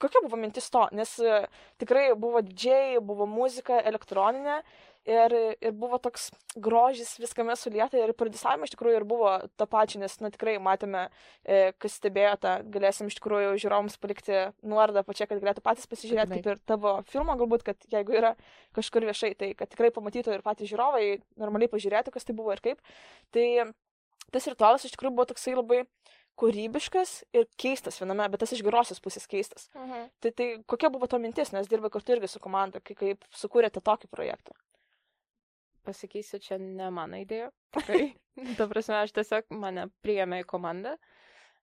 kokia 0.02 0.22
buvo 0.24 0.38
mintis 0.40 0.70
to, 0.72 0.84
nes 0.96 1.14
e, 1.20 1.42
tikrai 1.82 2.08
buvo 2.18 2.42
didžiai, 2.46 2.98
buvo 3.04 3.26
muzika 3.30 3.80
elektroninė 3.90 4.60
ir, 5.08 5.34
ir 5.64 5.74
buvo 5.76 5.98
toks 6.02 6.28
grožis 6.58 7.14
viskame 7.20 7.54
sulieta 7.58 7.98
ir 8.00 8.12
prodiusavimai 8.18 8.68
iš 8.68 8.74
tikrųjų 8.74 9.00
ir 9.00 9.06
buvo 9.08 9.32
tą 9.60 9.66
pačią, 9.70 10.02
nes, 10.02 10.16
na, 10.22 10.30
tikrai 10.34 10.56
matėme, 10.62 11.06
e, 11.44 11.72
kas 11.80 11.96
stebėjo 12.00 12.34
tą, 12.42 12.54
galėsim 12.74 13.10
iš 13.10 13.18
tikrųjų 13.20 13.56
žiūrovams 13.64 13.98
palikti 14.02 14.44
nuorodą 14.62 15.04
pačią, 15.06 15.28
kad 15.30 15.42
galėtų 15.42 15.64
patys 15.64 15.88
pasižiūrėti, 15.90 16.34
Taip. 16.34 16.44
kaip 16.44 16.52
ir 16.52 16.62
tavo 16.68 16.94
filmą, 17.10 17.38
galbūt, 17.40 17.64
kad 17.66 17.88
jeigu 17.92 18.18
yra 18.20 18.34
kažkur 18.76 19.08
viešai, 19.08 19.34
tai 19.38 19.52
kad 19.58 19.72
tikrai 19.72 19.92
pamatytų 19.94 20.36
ir 20.36 20.46
patys 20.46 20.72
žiūrovai, 20.72 21.18
normaliai 21.40 21.72
pažiūrėtų, 21.72 22.14
kas 22.14 22.28
tai 22.28 22.36
buvo 22.36 22.54
ir 22.54 22.64
kaip. 22.64 22.82
Tai 23.34 23.48
tas 24.34 24.48
ritualas 24.50 24.84
iš 24.84 24.94
tikrųjų 24.94 25.16
buvo 25.16 25.28
toksai 25.30 25.56
labai 25.56 25.84
kūrybiškas 26.38 27.14
ir 27.34 27.48
keistas 27.58 27.98
viename, 27.98 28.28
bet 28.30 28.44
tas 28.44 28.52
iš 28.54 28.62
gerosios 28.66 29.02
pusės 29.02 29.26
keistas. 29.30 29.66
Mhm. 29.74 30.08
Tai, 30.22 30.32
tai 30.38 30.48
kokia 30.70 30.90
buvo 30.94 31.08
to 31.10 31.18
mintis, 31.22 31.50
nes 31.54 31.70
dirbai 31.70 31.90
kartu 31.90 32.14
irgi 32.14 32.30
su 32.30 32.42
komanda, 32.42 32.82
kai 32.84 32.94
kaip 32.98 33.26
sukūrėte 33.34 33.82
tokį 33.82 34.10
projektą. 34.12 34.54
Pasakysiu, 35.88 36.40
čia 36.44 36.58
ne 36.62 36.90
mano 36.94 37.18
idėja. 37.20 37.48
Tikrai. 37.76 38.10
Ta 38.58 38.68
prasme, 38.70 39.00
aš 39.02 39.14
tiesiog 39.16 39.48
mane 39.58 39.88
priėmė 40.04 40.42
į 40.44 40.48
komandą. 40.50 40.94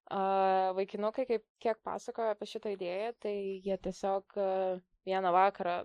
Uh, 0.06 0.70
vaikinukai, 0.78 1.24
kaip 1.26 1.42
kiek 1.64 1.80
pasakojo 1.86 2.36
apie 2.36 2.46
šitą 2.50 2.76
idėją, 2.76 3.14
tai 3.26 3.32
jie 3.66 3.78
tiesiog 3.88 4.36
uh, 4.38 4.76
vieną 5.10 5.32
vakarą. 5.34 5.80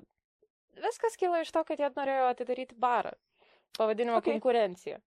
Viskas 0.84 1.16
kilo 1.20 1.38
iš 1.40 1.52
to, 1.56 1.62
kad 1.68 1.80
jie 1.80 1.88
norėjo 1.96 2.26
atidaryti 2.34 2.76
barą. 2.76 3.14
Pavadinimo 3.78 4.18
Okay. 4.20 4.34
konkurencija. 4.34 4.98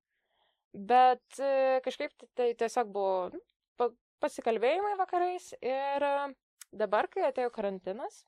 Bet 0.74 1.38
uh, 1.38 1.78
kažkaip 1.86 2.16
tai- 2.34 2.56
tiesiog 2.58 2.90
buvo 2.96 3.30
nu, 3.36 3.42
pa, 3.78 3.92
pasikalbėjimai 4.26 4.96
vakarais 4.98 5.52
ir 5.62 6.08
dabar, 6.74 7.06
kai 7.14 7.28
atėjo 7.30 7.52
karantinas, 7.54 8.24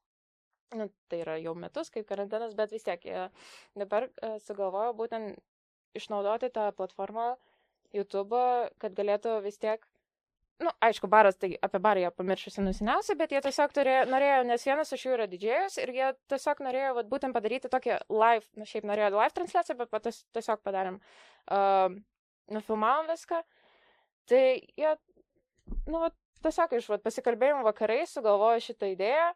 nu, 0.73 0.89
tai 1.11 1.19
yra 1.21 1.35
jau 1.41 1.53
metus 1.55 1.91
kaip 1.93 2.07
karantinas, 2.09 2.55
bet 2.57 2.71
vis 2.73 2.85
tiek 2.85 3.03
jie 3.05 3.27
dabar 3.77 4.07
uh, 4.09 4.37
sugalvojo 4.45 4.95
būtent 4.97 5.37
išnaudoti 5.95 6.49
tą 6.53 6.71
platformą 6.75 7.35
YouTube, 7.95 8.39
kad 8.81 8.95
galėtų 8.97 9.37
vis 9.45 9.59
tiek, 9.61 9.85
na, 10.59 10.67
nu, 10.67 10.73
aišku, 10.87 11.07
baras, 11.11 11.37
tai 11.39 11.53
apie 11.63 11.79
barą 11.83 12.03
jie 12.03 12.11
pamiršusi 12.15 12.63
nusiniausiai, 12.65 13.17
bet 13.19 13.35
jie 13.35 13.41
tiesiog 13.45 13.75
turėjo, 13.75 14.01
norėjo, 14.11 14.41
nes 14.49 14.67
vienas 14.67 14.91
iš 14.95 15.05
jų 15.05 15.15
yra 15.15 15.29
didžėjus 15.31 15.79
ir 15.83 15.93
jie 15.95 16.09
tiesiog 16.31 16.63
norėjo 16.65 16.91
vat, 16.99 17.09
būtent 17.11 17.35
padaryti 17.35 17.71
tokį 17.71 17.99
live, 18.11 18.49
na, 18.59 18.67
šiaip 18.67 18.89
norėjo 18.89 19.13
live 19.15 19.37
transliaciją, 19.37 19.77
bet 19.79 19.93
pat 19.93 20.07
ties- 20.09 20.25
tiesiog 20.35 20.63
padarėm, 20.65 20.99
uh, 21.53 21.95
nufilmavom 22.51 23.09
viską. 23.11 23.41
Tai 24.29 24.43
jie, 24.81 24.93
nu, 25.87 26.03
tiesiog 26.43 26.75
iš 26.77 26.91
vat, 26.91 27.03
pasikalbėjimų 27.05 27.65
vakarai 27.67 28.03
sugalvojo 28.09 28.63
šitą 28.67 28.91
idėją. 28.95 29.31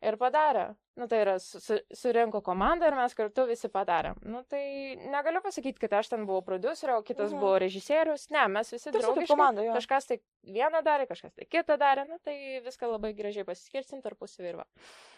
Ir 0.00 0.14
padarė. 0.14 0.76
Nu, 0.98 1.06
tai 1.10 1.20
yra, 1.24 1.32
su, 1.42 1.58
su, 1.62 1.76
surinko 1.94 2.38
komandą 2.42 2.86
ir 2.86 2.94
mes 2.94 3.14
kartu 3.14 3.44
visi 3.46 3.66
padarėm. 3.70 4.16
Nu, 4.26 4.40
tai 4.50 4.94
negaliu 5.10 5.40
pasakyti, 5.42 5.78
kad 5.82 5.92
aš 6.00 6.08
ten 6.12 6.24
buvau 6.26 6.42
producerio, 6.46 6.96
o 6.98 7.02
kitas 7.06 7.32
Mhm. 7.32 7.40
buvo 7.42 7.58
režisierius. 7.62 8.28
Ne, 8.34 8.44
mes 8.48 8.70
visi 8.70 8.90
draugiškai. 8.94 9.26
komanda, 9.30 9.62
jo. 9.62 9.74
Kažkas 9.74 10.06
tai 10.06 10.18
vieną 10.46 10.82
darė, 10.86 11.06
kažkas 11.10 11.34
tai 11.34 11.46
kitą 11.50 11.76
darė. 11.78 12.06
Nu, 12.08 12.18
tai 12.22 12.34
viską 12.66 12.90
labai 12.90 13.12
gražiai 13.14 13.44
pasiskirsim 13.46 14.02
tarpusavį 14.02 14.48
ir 14.52 14.56
va. 14.62 14.66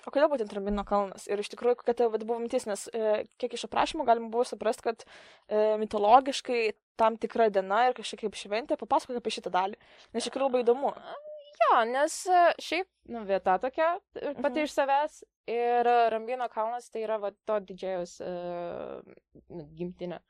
O 0.06 0.10
kodėl 0.10 0.28
būtent 0.32 0.52
Rambino 0.56 0.84
kalnas? 0.84 1.26
Ir 1.28 1.40
iš 1.40 1.48
tikrųjų, 1.52 1.76
kokia 1.80 1.94
ta 1.96 2.08
vat, 2.08 2.24
buvo 2.24 2.38
mintis, 2.40 2.64
nes 2.66 2.88
e, 2.92 3.24
kiek 3.38 3.52
iš 3.52 3.64
aprašymų 3.68 4.04
galima 4.08 4.30
buvo 4.32 4.44
suprasti, 4.48 4.82
kad 4.82 5.04
e, 5.48 5.76
mitologiškai 5.80 6.72
tam 6.96 7.16
tikra 7.16 7.50
diena 7.52 7.88
ir 7.88 7.94
kažkokia 7.96 8.28
kaip 8.28 8.36
šventė, 8.36 8.76
papasakok 8.80 9.16
apie 9.20 9.32
šitą 9.32 9.52
dalį. 9.52 9.76
Nes 10.12 10.24
iš 10.24 10.30
tikrųjų 10.32 10.48
labai 10.52 10.64
įdomu. 10.64 10.92
Jo, 11.60 11.84
nes 11.84 12.14
e, 12.26 12.40
šiaip, 12.62 12.88
nu, 13.12 13.24
vieta 13.28 13.58
tokia, 13.62 13.92
e, 14.16 14.34
pati 14.34 14.60
Mhm. 14.60 14.64
iš 14.64 14.74
savęs. 14.78 15.20
Ir 15.50 15.86
e, 15.86 16.10
Rambino 16.10 16.48
kalnas 16.48 16.90
tai 16.90 17.02
yra 17.04 17.18
va, 17.18 17.30
to 17.44 17.56
didžėjus 17.60 18.20
uh, 18.22 19.02
gimtinė. 19.78 20.20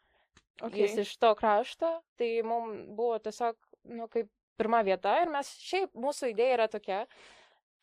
Okay. 0.61 0.83
Jis 0.85 0.99
iš 1.05 1.13
to 1.21 1.35
krašto, 1.35 1.91
tai 2.21 2.43
mums 2.45 2.87
buvo 2.97 3.19
tiesiog, 3.19 3.57
nu, 3.85 4.09
kaip 4.13 4.29
pirma 4.61 4.83
vieta. 4.85 5.15
Ir 5.23 5.31
mes 5.33 5.49
šiaip, 5.61 5.93
mūsų 5.97 6.33
idėja 6.35 6.57
yra 6.59 6.69
tokia, 6.73 7.03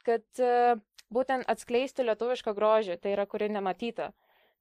kad 0.05 0.25
uh, 0.43 0.77
būtent 1.13 1.45
atskleisti 1.49 2.05
lietuvišką 2.05 2.53
grožį, 2.57 2.99
tai 3.01 3.15
yra 3.15 3.25
kuri 3.25 3.49
nematyta. 3.49 4.11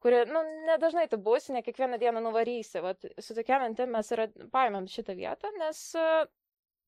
Kuri, 0.04 0.24
nu, 0.28 0.42
nedažnai 0.68 1.06
tu 1.08 1.16
būsi, 1.16 1.52
ne 1.56 1.62
kiekvieną 1.64 1.98
dieną 1.98 2.20
nuvarysi. 2.24 2.80
Vat, 2.84 3.04
su 3.18 3.34
tokia 3.34 3.58
mintim 3.62 3.90
mes 3.96 4.10
ir 4.12 4.26
paėmėm 4.52 4.86
šitą 4.92 5.16
vietą, 5.16 5.50
nes 5.60 5.80
uh, 5.96 6.26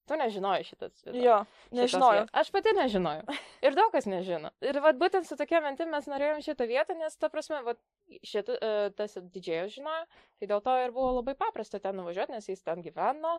tu 0.09 0.19
nežinojai 0.19 0.65
šitas. 0.67 0.95
vietas. 1.05 1.21
Jo, 1.23 1.39
nežinojau. 1.77 2.25
vietos. 2.25 2.35
Aš 2.41 2.51
pati 2.55 2.75
nežinojau. 2.79 3.37
Ir 3.69 3.79
daug 3.79 3.93
kas 3.95 4.09
nežino. 4.11 4.51
Ir 4.65 4.81
vat, 4.85 4.99
būtent 5.01 5.29
su 5.29 5.39
tokia 5.39 5.61
mintim 5.65 5.93
mes 5.95 6.09
norėjom 6.11 6.43
šitą 6.45 6.69
vietą, 6.71 6.97
nes, 6.99 7.17
ta 7.21 7.31
prasme, 7.33 7.61
vat, 7.67 7.81
šitą, 8.27 8.59
uh, 8.59 8.91
tas 8.99 9.19
didžėjus 9.21 9.79
žinojo, 9.79 10.05
tai 10.41 10.51
dėl 10.51 10.65
to 10.65 10.77
ir 10.85 10.95
buvo 10.97 11.19
labai 11.21 11.37
paprasta 11.39 11.81
ten 11.83 11.99
nuvažiuoti, 12.01 12.37
nes 12.37 12.49
jis 12.49 12.65
ten 12.65 12.85
gyveno. 12.85 13.39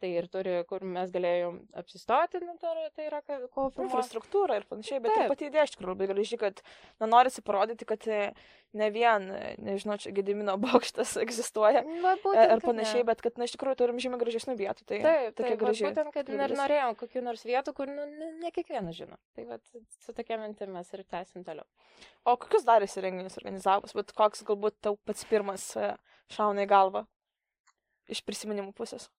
Tai 0.00 0.08
ir 0.16 0.26
turi, 0.32 0.52
kur 0.64 0.80
mes 0.88 1.10
galėjom 1.12 1.58
apsistoti, 1.76 2.38
nu, 2.40 2.54
tai 2.60 2.70
yra- 3.04 3.20
tai 3.26 3.36
ko 3.52 3.66
infrastruktūra 3.84 4.56
ir 4.56 4.64
panašiai, 4.64 5.00
bet 5.04 5.12
ir 5.12 5.18
Taip. 5.26 5.32
pati 5.34 5.48
idėja 5.50 5.66
iš 5.68 5.74
tikrųjų 5.74 5.92
labai 5.92 6.06
graži, 6.08 6.38
kad 6.40 6.62
na, 7.02 7.08
norisi 7.10 7.44
parodyti, 7.44 7.84
kad 7.84 8.06
e, 8.08 8.32
ne 8.80 8.88
vien, 8.94 9.26
e, 9.28 9.50
nežinau, 9.60 9.98
čia 10.00 10.14
Gedimino 10.16 10.54
bokštas 10.64 11.18
egzistuoja 11.20 11.82
Va, 11.84 12.14
e, 12.16 12.22
būtent, 12.24 12.54
kad 12.54 12.64
panašiai, 12.64 13.04
bet 13.10 13.20
kad 13.26 13.36
na, 13.36 13.44
iš 13.44 13.58
tikrųjų 13.58 13.76
turim 13.82 14.00
žymiai 14.00 14.22
gražesnių 14.24 14.56
vietų. 14.56 14.88
Tai 14.88 15.02
Taip, 15.04 15.36
tokia 15.36 15.52
taip, 15.52 15.60
graži. 15.66 15.86
Būtent, 15.90 16.12
kad 16.16 16.32
ir 16.32 16.56
norėjom 16.62 16.96
kokių 17.04 17.24
nors 17.28 17.44
vietų, 17.44 17.76
kur 17.76 17.92
nu, 17.92 18.08
ne, 18.08 18.32
ne 18.40 18.54
kiekvienas 18.56 18.96
žino. 18.96 19.20
Tai 19.36 19.46
vat, 19.52 19.64
su 20.00 20.16
tokia 20.16 20.40
mintim 20.40 20.72
mes 20.72 20.96
ir 20.96 21.04
tęsim 21.04 21.44
toliau. 21.44 21.68
O 22.24 22.38
kokius 22.40 22.64
dar 22.64 22.80
esi 22.88 23.04
renginius 23.04 23.36
organizavus, 23.36 23.92
bet 23.92 24.16
koks 24.16 24.48
galbūt 24.48 24.80
tau 24.80 24.96
pats 25.04 25.28
pirmas 25.28 25.74
šauna 26.32 26.64
į 26.64 26.72
galvą 26.72 27.04
iš 28.10 28.24
prisiminimų 28.24 28.72
pusės? 28.72 29.10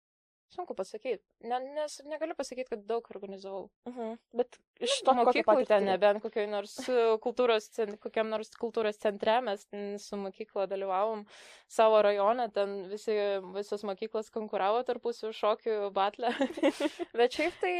Sunku 0.51 0.75
pasakyti, 0.75 1.23
ne, 1.47 1.59
nes 1.77 1.93
negaliu 2.03 2.35
pasakyti, 2.35 2.67
kad 2.73 2.81
daug 2.89 3.05
organizavau. 3.13 3.69
Mhm. 3.87 4.17
Bet 4.35 4.57
iš 4.83 4.97
to, 5.07 5.13
mokyklų 5.15 5.63
ten, 5.69 5.85
nebent 5.87 6.19
kokioj 6.25 6.49
nors 6.51 6.73
e, 6.91 7.05
kultūros, 7.23 7.69
kokiam 8.03 8.27
nors 8.33 8.51
kultūros 8.59 8.99
centre 8.99 9.37
mes 9.45 9.63
su 10.03 10.19
mokykla 10.19 10.67
dalyvavom 10.67 11.23
savo 11.71 12.01
rajone, 12.03 12.49
ten 12.51 12.89
visi, 12.91 13.15
visos 13.55 13.85
mokyklos 13.87 14.27
konkuravo 14.35 14.83
tarpusio 14.83 15.31
šokių 15.31 15.77
batle. 15.95 16.33
Bet 17.17 17.31
šiaip 17.39 17.55
tai, 17.63 17.73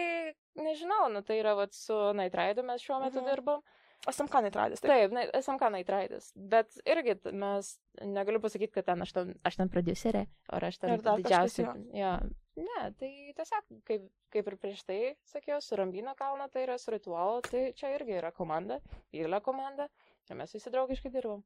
nežinau, 0.56 1.10
nu 1.12 1.22
tai 1.28 1.42
yra 1.44 1.58
vat, 1.60 1.76
su 1.76 1.98
Naitraidu 2.16 2.64
mes 2.64 2.82
šiuo 2.82 3.02
metu 3.04 3.20
Mhm. 3.20 3.26
mhm. 3.28 3.36
dirbam. 3.36 3.62
SMK 4.10 4.40
netradęs. 4.42 4.80
Taip. 4.82 5.12
Taip, 5.14 5.36
SMK 5.44 5.68
Naitraidas. 5.76 6.32
Bet 6.36 6.74
irgi 6.90 7.14
mes, 7.38 7.76
negaliu 8.02 8.40
pasakyti, 8.42 8.74
kad 8.74 8.88
ten 8.88 9.02
aš 9.06 9.12
ten, 9.14 9.36
aš 9.46 9.60
ten 9.60 9.70
producerė, 9.70 10.24
ar 10.50 10.66
aš 10.66 10.80
ten 10.82 10.96
didžiausia. 11.04 11.76
Ja. 11.94 12.16
Ne, 12.62 12.82
tai 13.00 13.10
tiesiog, 13.38 13.70
kaip, 13.88 14.04
kaip 14.34 14.50
ir 14.52 14.58
prieš 14.62 14.84
tai 14.86 15.00
sakiau, 15.32 15.62
su 15.66 15.78
Rambino 15.80 16.14
kalno 16.20 16.46
tai 16.54 16.66
yra 16.68 16.78
su 16.82 16.92
ritualu, 16.94 17.40
tai 17.48 17.64
čia 17.78 17.90
irgi 17.96 18.18
yra 18.20 18.30
komanda, 18.36 18.78
didelė 19.14 19.40
komanda. 19.46 19.88
Ir 20.30 20.38
mes 20.40 20.54
visi 20.54 20.70
draugiškai 20.74 21.12
dirbam. 21.16 21.42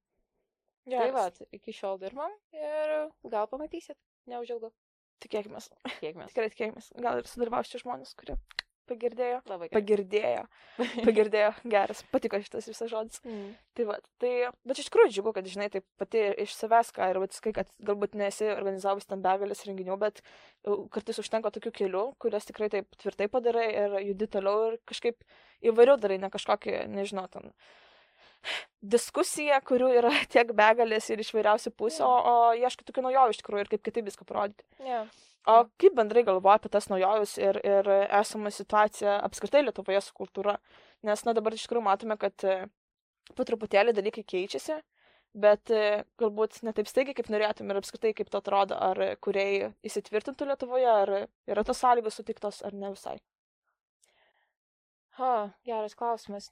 Tai 0.85 0.91
Geras. 0.91 1.15
va, 1.39 1.47
iki 1.55 1.73
šiol 1.73 1.97
dirbam 2.01 2.33
ir 2.53 2.95
gal 3.31 3.47
pamatysit, 3.49 3.97
neužilgo, 4.29 4.69
Tikėkime. 5.23 5.55
mes. 5.55 5.69
Tikrai 6.33 6.49
tikėkime. 6.51 6.83
Gal 7.01 7.21
ir 7.21 7.29
sudalyvaus 7.31 7.71
čia 7.71 7.79
žmonės, 7.81 8.11
kurie 8.19 8.35
pagirdėjo. 8.89 9.39
Labai 9.49 9.69
gerai. 9.69 9.75
Pagirdėjo. 9.75 10.41
Pagirdėjo. 11.07 11.51
Geras. 11.73 12.01
Patiko 12.13 12.39
šitas 12.43 12.69
visas 12.69 12.91
žodis. 12.91 13.21
Mm. 13.27 13.53
Tai 13.77 13.87
va. 13.89 13.99
Tai, 14.21 14.33
bet 14.67 14.81
iš 14.81 14.89
tikrųjų 14.89 15.13
džiugu, 15.13 15.35
kad, 15.37 15.47
žinai, 15.51 15.69
taip 15.73 15.85
pati 16.01 16.23
iš 16.45 16.55
savęs, 16.57 16.91
ką 16.95 17.09
ir 17.11 17.21
vat, 17.23 17.37
sakai, 17.37 17.55
kad 17.59 17.71
galbūt 17.85 18.17
nesi 18.19 18.49
organizavus 18.53 19.09
ten 19.09 19.23
begalės 19.25 19.65
renginių, 19.67 19.97
bet 20.01 20.21
e, 20.21 20.75
kartais 20.93 21.21
užtenka 21.23 21.53
tokių 21.55 21.73
kelių, 21.81 22.05
kurias 22.21 22.47
tikrai 22.49 22.71
taip 22.73 22.99
tvirtai 23.01 23.29
padarai 23.31 23.67
ir 23.71 23.97
judi 24.11 24.29
toliau 24.37 24.69
ir 24.71 24.77
kažkaip 24.89 25.19
įvairių 25.65 25.97
darai, 26.01 26.21
ne 26.21 26.31
kažkokį, 26.33 26.85
nežinau, 26.93 27.27
ten 27.31 27.51
diskusija, 28.85 29.59
kurių 29.65 29.91
yra 29.99 30.11
tiek 30.31 30.51
begalės 30.57 31.09
ir 31.09 31.21
iš 31.23 31.31
vairiausių 31.35 31.71
pusių, 31.77 32.05
o, 32.05 32.17
o 32.31 32.35
ieškai 32.59 32.85
tokių 32.87 33.07
naujovių 33.07 33.35
iš 33.35 33.39
tikrųjų 33.41 33.65
ir 33.65 33.71
kaip 33.73 33.85
kitaip 33.87 34.05
viską 34.09 34.27
parodyti. 34.29 34.67
Yeah. 34.83 35.09
O 35.45 35.55
kaip 35.77 35.93
bendrai 35.93 36.23
galvoja 36.25 36.57
apie 36.57 36.71
tas 36.73 36.87
naujoves 36.89 37.35
ir, 37.37 37.59
ir 37.61 37.89
esamą 38.19 38.49
situaciją 38.53 39.19
apskritai 39.27 39.61
Lietuvoje 39.61 40.01
su 40.01 40.13
kultūra? 40.17 40.55
Nes, 41.05 41.21
na, 41.27 41.35
dabar 41.37 41.53
iš 41.53 41.67
tikrųjų 41.67 41.85
matome, 41.85 42.17
kad 42.17 42.45
e, 42.49 42.55
po 43.37 43.45
truputėlį 43.45 43.93
dalykai 43.93 44.23
keičiasi, 44.33 44.79
bet 45.45 45.69
e, 45.69 45.83
galbūt 46.21 46.63
ne 46.65 46.73
taip 46.73 46.89
staigiai, 46.89 47.17
kaip 47.19 47.29
norėtum 47.29 47.69
ir 47.69 47.77
apskritai 47.77 48.15
kaip 48.17 48.31
to 48.33 48.41
atrodo, 48.41 48.79
ar 48.87 49.03
kuriai 49.21 49.69
įsitvirtintų 49.85 50.49
Lietuvoje, 50.49 50.89
ar 51.03 51.13
yra 51.53 51.65
tos 51.67 51.83
sąlygos 51.83 52.17
sutiktos, 52.17 52.63
ar 52.65 52.73
ne 52.73 52.89
visai. 52.95 53.19
Ha, 55.19 55.31
geras 55.69 55.93
klausimas. 55.95 56.49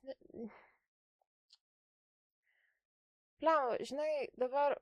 Pliam, 3.41 3.73
žinai, 3.89 4.29
dabar 4.39 4.77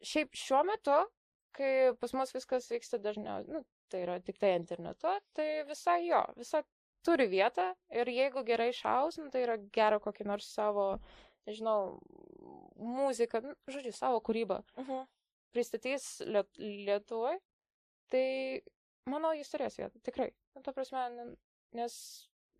šiaip 0.00 0.32
šiuo 0.34 0.64
metu, 0.66 0.96
kai 1.56 1.70
pas 2.00 2.12
mus 2.16 2.34
viskas 2.36 2.68
vyksta 2.72 3.00
dažniau, 3.02 3.44
nu, 3.48 3.62
tai 3.92 4.02
yra 4.04 4.18
tik 4.20 4.38
tai 4.42 4.54
internetu, 4.58 5.12
tai 5.36 5.48
visai 5.68 6.00
jo, 6.06 6.22
visai 6.36 6.62
turi 7.06 7.28
vietą 7.30 7.70
ir 7.94 8.10
jeigu 8.10 8.42
gerai 8.46 8.72
šaus, 8.74 9.18
nu, 9.22 9.30
tai 9.32 9.44
yra 9.46 9.56
gera 9.74 10.00
kokį 10.02 10.26
nors 10.28 10.48
savo, 10.52 10.86
nežinau, 11.48 11.98
muziką, 12.76 13.42
nu, 13.44 13.54
žodžiu, 13.70 13.94
savo 13.96 14.20
kūrybą 14.20 14.62
Mhm. 14.76 15.04
pristatys 15.56 16.20
Liet 16.26 16.58
Lietuvai, 16.58 17.36
tai 18.12 18.26
manau, 19.08 19.32
jis 19.32 19.50
turės 19.52 19.78
vietą, 19.78 20.00
tikrai. 20.04 20.32
Nu, 20.54 20.62
ta 20.62 20.72
prasme, 20.76 21.06
nes 21.72 21.94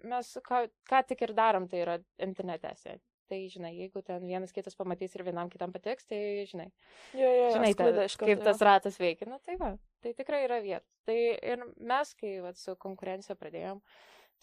mes 0.04 0.38
ką, 0.44 0.66
ką 0.88 1.02
tik 1.08 1.22
ir 1.26 1.32
darom, 1.36 1.68
tai 1.68 1.82
yra 1.84 1.98
internete. 2.22 2.72
sėdi. 2.76 3.00
Tai, 3.26 3.38
žinai, 3.50 3.72
jeigu 3.74 4.02
ten 4.06 4.22
vienas 4.22 4.52
kitas 4.54 4.76
pamatys 4.78 5.16
ir 5.18 5.24
vienam 5.26 5.48
kitam 5.50 5.72
patiks, 5.74 6.06
tai, 6.06 6.18
žinai, 6.46 6.68
Jo, 7.18 7.26
jo, 7.26 7.46
žinai 7.56 7.72
ta, 7.74 7.80
sklaida 7.82 8.04
iš 8.06 8.14
karto, 8.20 8.28
kaip 8.30 8.38
jo. 8.38 8.44
tas 8.46 8.60
ratas 8.68 8.98
veikia. 9.02 9.26
Na, 9.32 9.40
tai 9.42 9.56
va, 9.58 9.72
tai 10.04 10.12
tikrai 10.14 10.44
yra 10.46 10.60
vieta. 10.62 10.86
Tai 11.08 11.16
ir 11.34 11.64
mes, 11.90 12.12
kai 12.20 12.36
va, 12.44 12.52
su 12.54 12.76
konkurencija 12.78 13.34
pradėjom, 13.40 13.80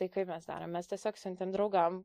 tai 0.01 0.09
kaip 0.11 0.27
mes 0.33 0.49
darom, 0.49 0.75
mes 0.75 0.91
tiesiog 0.91 1.21
siuntėm 1.21 1.55
draugam. 1.55 2.01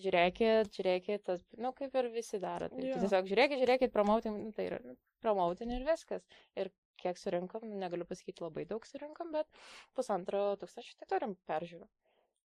Žiūrėkit, 0.00 0.70
žiūrėkit, 0.78 1.22
tas, 1.26 1.42
nu, 1.60 1.74
kaip 1.76 1.96
ir 2.00 2.06
visi 2.14 2.38
daro. 2.40 2.70
Tai 2.72 2.80
Jo. 2.86 2.96
tiesiog 3.02 3.26
žiūrėkit, 3.28 3.60
žiūrėkit, 3.60 3.92
promautim, 3.92 4.38
nu, 4.46 4.52
tai 4.56 4.70
yra 4.70 4.78
nu, 4.86 4.94
promautin 5.20 5.74
ir 5.76 5.84
viskas. 5.84 6.24
Ir 6.56 6.70
kiek 7.02 7.20
surinkom, 7.20 7.66
nu, 7.68 7.76
negaliu 7.82 8.06
pasakyti 8.08 8.40
labai 8.44 8.64
daug 8.70 8.86
surinkom, 8.88 9.34
bet 9.36 9.60
pusantro 9.96 10.54
tūkstančio 10.62 10.96
tai 11.02 11.10
turim 11.12 11.36
peržiūrų. 11.50 11.84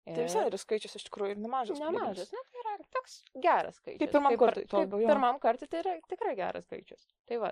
Tai 0.10 0.24
visai 0.26 0.48
yra 0.50 0.58
skaičius 0.58 0.98
iš 0.98 1.04
tikrųjų 1.08 1.36
ir 1.36 1.42
nemažas. 1.42 1.78
Nemažas, 1.80 2.32
na, 2.34 2.42
tai 2.50 2.62
yra 2.64 2.78
toks 2.96 3.18
geras 3.44 3.76
skaičius. 3.78 4.00
Kaip 4.02 4.14
pirmam 4.16 4.38
kartui, 4.42 4.64
jo. 4.66 5.02
Pirmam 5.06 5.42
kartui 5.44 5.68
tai 5.70 5.84
yra 5.84 5.98
tikrai 6.10 6.34
geras 6.40 6.66
skaičius. 6.66 7.04
Tai 7.30 7.38
va. 7.44 7.52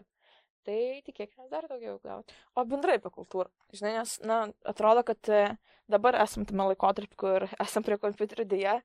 Tai 0.68 0.80
tikėkime 1.06 1.48
dar 1.52 1.68
daugiau 1.70 2.00
gauti. 2.04 2.36
O 2.58 2.66
bendrai 2.68 2.98
apie 3.00 3.12
kultūrą. 3.14 3.48
Žinai, 3.74 3.94
nes, 4.00 4.16
na, 4.28 4.40
atrodo, 4.68 5.06
kad 5.08 5.30
e, 5.32 5.44
dabar 5.90 6.18
esam 6.20 6.46
tame 6.50 6.66
laikotarpį, 6.72 7.16
kur 7.22 7.46
esam 7.64 7.86
prie 7.86 7.98
kompiuterių 8.02 8.46
dėje, 8.50 8.76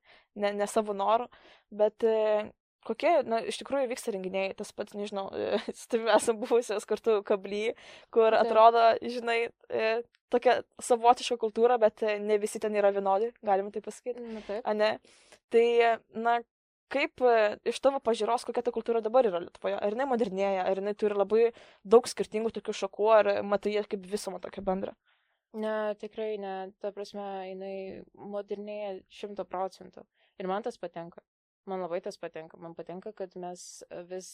ne, 0.44 0.52
ne 0.60 0.68
savo 0.70 0.94
norų, 0.96 1.26
bet 1.74 2.06
e, 2.06 2.14
kokie, 2.86 3.12
na, 3.28 3.40
iš 3.44 3.58
tikrųjų 3.62 3.90
vyksta 3.90 4.14
renginiai, 4.14 4.54
tas 4.58 4.72
pats, 4.76 4.96
nežinau, 4.98 5.26
su 5.78 5.86
tavimi 5.92 6.12
esam 6.14 6.40
buvusios 6.40 6.86
kartu 6.88 7.20
kably, 7.26 7.74
kur 8.14 8.36
atrodo, 8.38 8.86
žinai, 9.02 9.38
e, 9.68 9.92
tokia 10.34 10.60
savotiška 10.82 11.38
kultūra, 11.40 11.78
bet 11.82 12.04
e, 12.06 12.18
ne 12.22 12.38
visi 12.42 12.62
ten 12.62 12.76
yra 12.78 12.92
vienodi, 12.94 13.32
galima 13.44 13.72
tai 13.74 13.84
pasakyti. 13.84 14.24
Na 14.34 14.42
taip. 14.48 14.66
Ane? 14.70 14.90
Tai, 15.52 15.66
na, 16.26 16.38
kaip 16.92 17.24
e, 17.24 17.38
iš 17.70 17.80
tavo 17.84 18.00
pažiūros, 18.04 18.46
kokia 18.46 18.64
ta 18.66 18.74
kultūra 18.74 19.02
dabar 19.04 19.26
yra 19.28 19.42
Lietuvoje? 19.44 19.78
Ar 19.78 19.96
jinai 19.96 20.08
modernėja, 20.10 20.66
ar 20.68 20.82
jinai 20.82 20.94
turi 20.98 21.18
labai 21.18 21.48
daug 21.82 22.06
skirtingų 22.10 22.54
tokių 22.58 22.76
šakų, 22.84 23.10
ar 23.18 23.32
matai 23.46 23.76
ją 23.78 23.84
kaip 23.88 24.06
visumą 24.10 24.40
tokią 24.44 24.64
bendrą? 24.66 24.94
Ne, 25.54 25.94
tikrai 26.00 26.34
ne. 26.42 26.54
Ta 26.82 26.90
prasme, 26.94 27.24
jinai 27.52 27.76
modernėja 28.18 28.96
šimto 29.14 29.46
procentų. 29.46 30.02
Ir 30.42 30.50
man 30.50 30.66
tas 30.66 30.80
patinka. 30.82 31.22
Man 31.70 31.80
labai 31.80 32.00
tas 32.04 32.18
patinka. 32.20 32.58
Man 32.60 32.74
patinka, 32.76 33.12
kad 33.16 33.34
mes 33.40 33.82
vis 34.10 34.30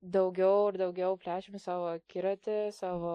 daugiau 0.00 0.70
ir 0.70 0.80
daugiau 0.80 1.18
plečiam 1.20 1.58
savo 1.62 1.90
akiratį, 1.94 2.58
savo 2.74 3.14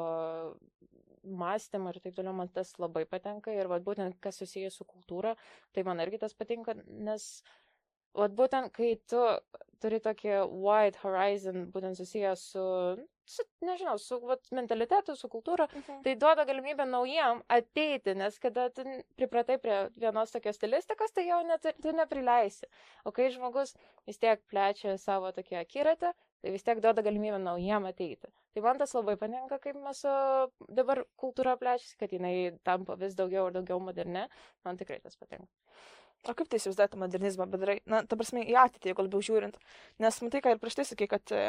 mąstymą 1.26 1.92
ir 1.92 2.00
taip 2.04 2.16
toliau, 2.18 2.36
man 2.38 2.50
tas 2.54 2.76
labai 2.82 3.06
patinka 3.10 3.54
ir 3.54 3.70
vat, 3.72 3.84
būtent 3.86 4.18
kas 4.22 4.38
susijęs 4.42 4.78
su 4.78 4.86
kultūra, 4.86 5.34
tai 5.74 5.84
man 5.88 6.02
irgi 6.04 6.22
tas 6.22 6.38
patinka, 6.38 6.76
nes 6.88 7.26
vat, 8.14 8.36
būtent 8.38 8.72
kai 8.76 8.94
tu 9.10 9.24
turi 9.82 10.00
tokį 10.04 10.40
wide 10.52 11.02
horizon, 11.04 11.68
būtent 11.74 12.00
susijęs 12.00 12.48
su 12.54 12.66
su, 13.26 13.44
nežinau, 13.62 13.98
su 13.98 14.20
vat, 14.26 14.46
mentalitetu, 14.56 15.16
su 15.18 15.30
kultūra, 15.32 15.68
mhm. 15.72 16.02
tai 16.06 16.16
duoda 16.20 16.46
galimybę 16.48 16.86
naujam 16.90 17.42
ateiti, 17.52 18.16
nes 18.18 18.38
kada 18.42 18.68
tu 18.74 18.86
pripratai 19.20 19.58
prie 19.62 19.80
vienos 20.00 20.34
tokios 20.34 20.60
stilistikos, 20.60 21.14
tai 21.16 21.28
jau 21.30 21.42
net, 21.48 21.66
tu 21.82 21.94
neprileisi. 21.96 22.70
O 23.06 23.14
kai 23.16 23.32
žmogus 23.34 23.76
vis 24.08 24.22
tiek 24.22 24.42
plečia 24.52 24.96
savo 25.02 25.32
tokį 25.36 25.60
akiratę, 25.64 26.14
tai 26.42 26.54
vis 26.54 26.66
tiek 26.66 26.82
duoda 26.84 27.04
galimybę 27.06 27.42
naujam 27.42 27.90
ateiti. 27.90 28.30
Tai 28.54 28.64
man 28.64 28.80
tas 28.80 28.94
labai 28.96 29.18
patinka, 29.20 29.60
kaip 29.64 29.80
mes 29.82 30.06
dabar 30.78 31.04
kultūra 31.20 31.58
plečiasi, 31.60 31.98
kad 32.00 32.14
jinai 32.14 32.36
tampa 32.64 32.96
vis 33.00 33.18
daugiau 33.18 33.50
ir 33.50 33.58
daugiau 33.58 33.82
moderne, 33.84 34.30
man 34.68 34.80
tikrai 34.80 35.02
tas 35.04 35.18
patinka. 35.20 35.50
O 36.26 36.34
kaip 36.34 36.50
tai 36.50 36.58
įsivaizduojate 36.58 36.98
modernizmą 36.98 37.46
bendrai? 37.52 37.80
Na, 37.90 38.02
ta 38.10 38.18
prasme, 38.18 38.42
į 38.50 38.58
ateitį, 38.58 38.92
jeigu 38.92 39.06
labiau 39.06 39.22
žiūrint. 39.26 39.60
Nes 40.02 40.22
matai, 40.26 40.42
ką 40.42 40.56
ir 40.56 40.62
prieš 40.62 40.80
tai 40.80 40.86
sakai, 40.90 41.08
kad 41.12 41.34
e, 41.36 41.44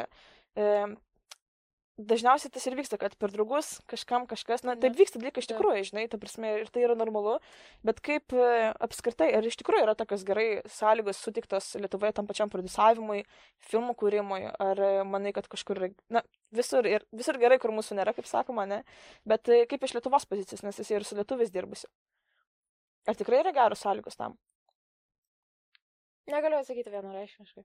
dažniausiai 1.97 2.51
tas 2.53 2.65
ir 2.69 2.75
vyksta, 2.77 2.99
kad 3.01 3.15
per 3.17 3.31
draugus 3.33 3.79
kažkam 3.89 4.27
kažkas, 4.29 4.61
na, 4.67 4.75
taip 4.77 4.93
vyksta 4.97 5.17
dalykai 5.17 5.41
iš 5.41 5.49
tikrųjų, 5.49 5.85
žinai, 5.89 6.05
ta 6.11 6.19
prasme, 6.21 6.51
ir 6.61 6.69
tai 6.73 6.83
yra 6.85 6.95
normalu, 6.97 7.37
bet 7.85 8.01
kaip 8.05 8.35
e, 8.37 8.49
apskritai, 8.85 9.31
ar 9.33 9.45
iš 9.49 9.57
tikrųjų 9.61 9.87
yra 9.87 9.95
tokios 9.97 10.25
gerai 10.27 10.47
sąlygos 10.69 11.21
sutiktos 11.25 11.71
Lietuvoje 11.81 12.13
tam 12.17 12.29
pačiam 12.29 12.53
producavimui, 12.53 13.23
filmų 13.71 13.97
kūrimui, 13.97 14.43
ar 14.61 14.83
e, 14.85 14.91
manai, 15.09 15.33
kad 15.35 15.49
kažkur, 15.49 15.87
na, 16.13 16.21
visur, 16.53 16.85
ir, 16.85 17.05
visur 17.17 17.41
gerai, 17.41 17.57
kur 17.61 17.73
mūsų 17.73 17.97
nėra, 17.97 18.13
kaip 18.17 18.29
sakoma, 18.29 18.67
ne, 18.69 18.83
bet 19.25 19.49
e, 19.49 19.63
kaip 19.69 19.89
iš 19.89 19.97
Lietuvos 19.97 20.29
pozicijos, 20.29 20.61
nes 20.67 20.77
esi 20.85 20.99
ir 20.99 21.07
su 21.07 21.17
lietuvis 21.17 21.53
dirbusi. 21.53 21.89
Ar 23.07 23.17
tikrai 23.17 23.41
yra 23.41 23.55
geros 23.55 23.81
sąlygos 23.81 24.19
tam? 24.19 24.37
Negaliu 26.31 26.59
atsakyti 26.59 26.91
vienareiškiškai. 26.91 27.63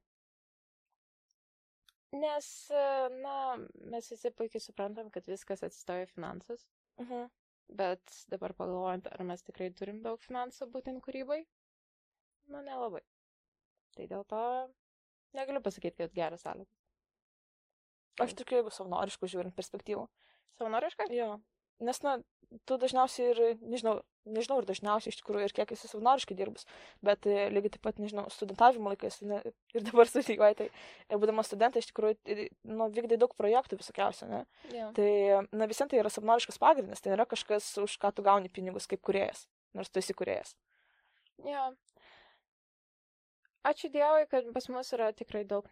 Nes, 2.13 2.49
e, 2.71 2.83
na, 3.25 3.37
mes 3.95 4.11
visi 4.13 4.31
puikiai 4.37 4.61
suprantam, 4.61 5.09
kad 5.11 5.27
viskas 5.27 5.65
atsistoja 5.65 6.07
finansus. 6.11 6.67
Uh 6.97 7.05
mhm. 7.05 7.15
-huh. 7.15 7.31
Bet 7.73 8.15
dabar 8.29 8.53
pagalvojant, 8.53 9.07
ar 9.07 9.23
mes 9.25 9.43
tikrai 9.43 9.71
turim 9.73 10.03
daug 10.03 10.21
finansų 10.21 10.67
būtent 10.75 11.01
kūrybai, 11.05 11.39
nu, 12.53 12.61
nelabai. 12.63 13.01
Tai 13.97 14.07
dėl 14.11 14.25
to 14.29 14.43
negaliu 15.33 15.63
pasakyti, 15.65 15.97
kad 15.97 16.13
geras 16.13 16.45
sąlygas. 16.45 16.83
Aš 18.21 18.35
tikiu, 18.37 18.59
jeigu 18.59 18.71
savanoriškų 18.71 19.31
žiūrint 19.35 19.57
perspektyvų. 19.57 20.09
Savanorišką? 20.59 21.07
Jo. 21.17 21.41
Nes, 21.81 22.03
na, 22.03 22.19
tu 22.69 22.77
dažniausiai 22.77 23.31
ir, 23.31 23.43
nežinau, 23.63 24.03
nežinau 24.29 24.61
ir 24.61 24.67
dažniausiai 24.69 25.13
iš 25.13 25.19
tikrųjų 25.21 25.49
ir 25.49 25.55
kiek 25.57 25.73
esi 25.75 25.91
savanoriškai 25.91 26.37
dirbus, 26.39 26.67
bet 27.05 27.27
e, 27.29 27.49
lygiai 27.53 27.75
taip 27.77 27.85
pat, 27.87 28.01
nežinau, 28.03 28.27
studentavimo 28.33 28.93
laikais 28.93 29.21
ne, 29.27 29.41
ir 29.77 29.87
dabar 29.87 30.11
studijuoji, 30.11 30.59
tai 30.61 30.69
e, 30.71 31.19
būdama 31.19 31.45
studentai 31.47 31.83
iš 31.83 31.91
tikrųjų, 31.93 32.49
nu, 32.71 32.89
vykdai 32.95 33.21
daug 33.21 33.35
projektų 33.39 33.81
visokiausių, 33.81 34.29
ne? 34.33 34.43
Yeah. 34.73 34.93
Tai, 34.97 35.09
na, 35.51 35.71
visiems 35.71 35.93
tai 35.93 36.03
yra 36.03 36.13
savanoriškas 36.13 36.61
pagrindas, 36.63 37.03
tai 37.03 37.15
nėra 37.15 37.27
kažkas, 37.31 37.71
už 37.83 37.97
ką 38.03 38.13
tu 38.17 38.27
gauni 38.27 38.53
pinigus 38.53 38.91
kaip 38.91 39.03
kuriejas, 39.05 39.47
nors 39.77 39.91
tu 39.91 40.03
esi 40.03 40.17
kuriejas. 40.17 40.55
Yeah. 41.43 41.75
Ačiū 43.67 43.93
Dievui, 43.95 44.27
kad 44.31 44.49
pas 44.55 44.67
mus 44.75 44.89
yra 44.95 45.13
tikrai 45.15 45.45
daug, 45.47 45.69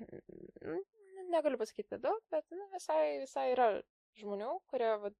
negaliu 1.31 1.59
pasakyti 1.59 1.99
daug, 2.03 2.21
bet 2.31 2.45
nu, 2.55 2.69
visai, 2.75 3.19
visai 3.23 3.49
yra 3.55 3.71
žmonių, 4.21 4.53
kurie 4.71 4.91
vat, 5.03 5.17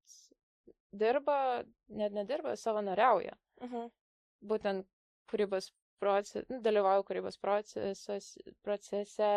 dirba, 0.93 1.65
net 1.89 2.15
nedirba, 2.17 2.57
savanoriauja. 2.57 3.37
Mhm. 3.65 3.91
Būtent 4.51 4.87
kūrybos 5.31 5.71
procese, 6.01 6.47
nu, 6.49 6.61
dalyvauju 6.65 7.05
kūrybos 7.09 7.37
procesos, 7.41 8.33
procese 8.65 9.33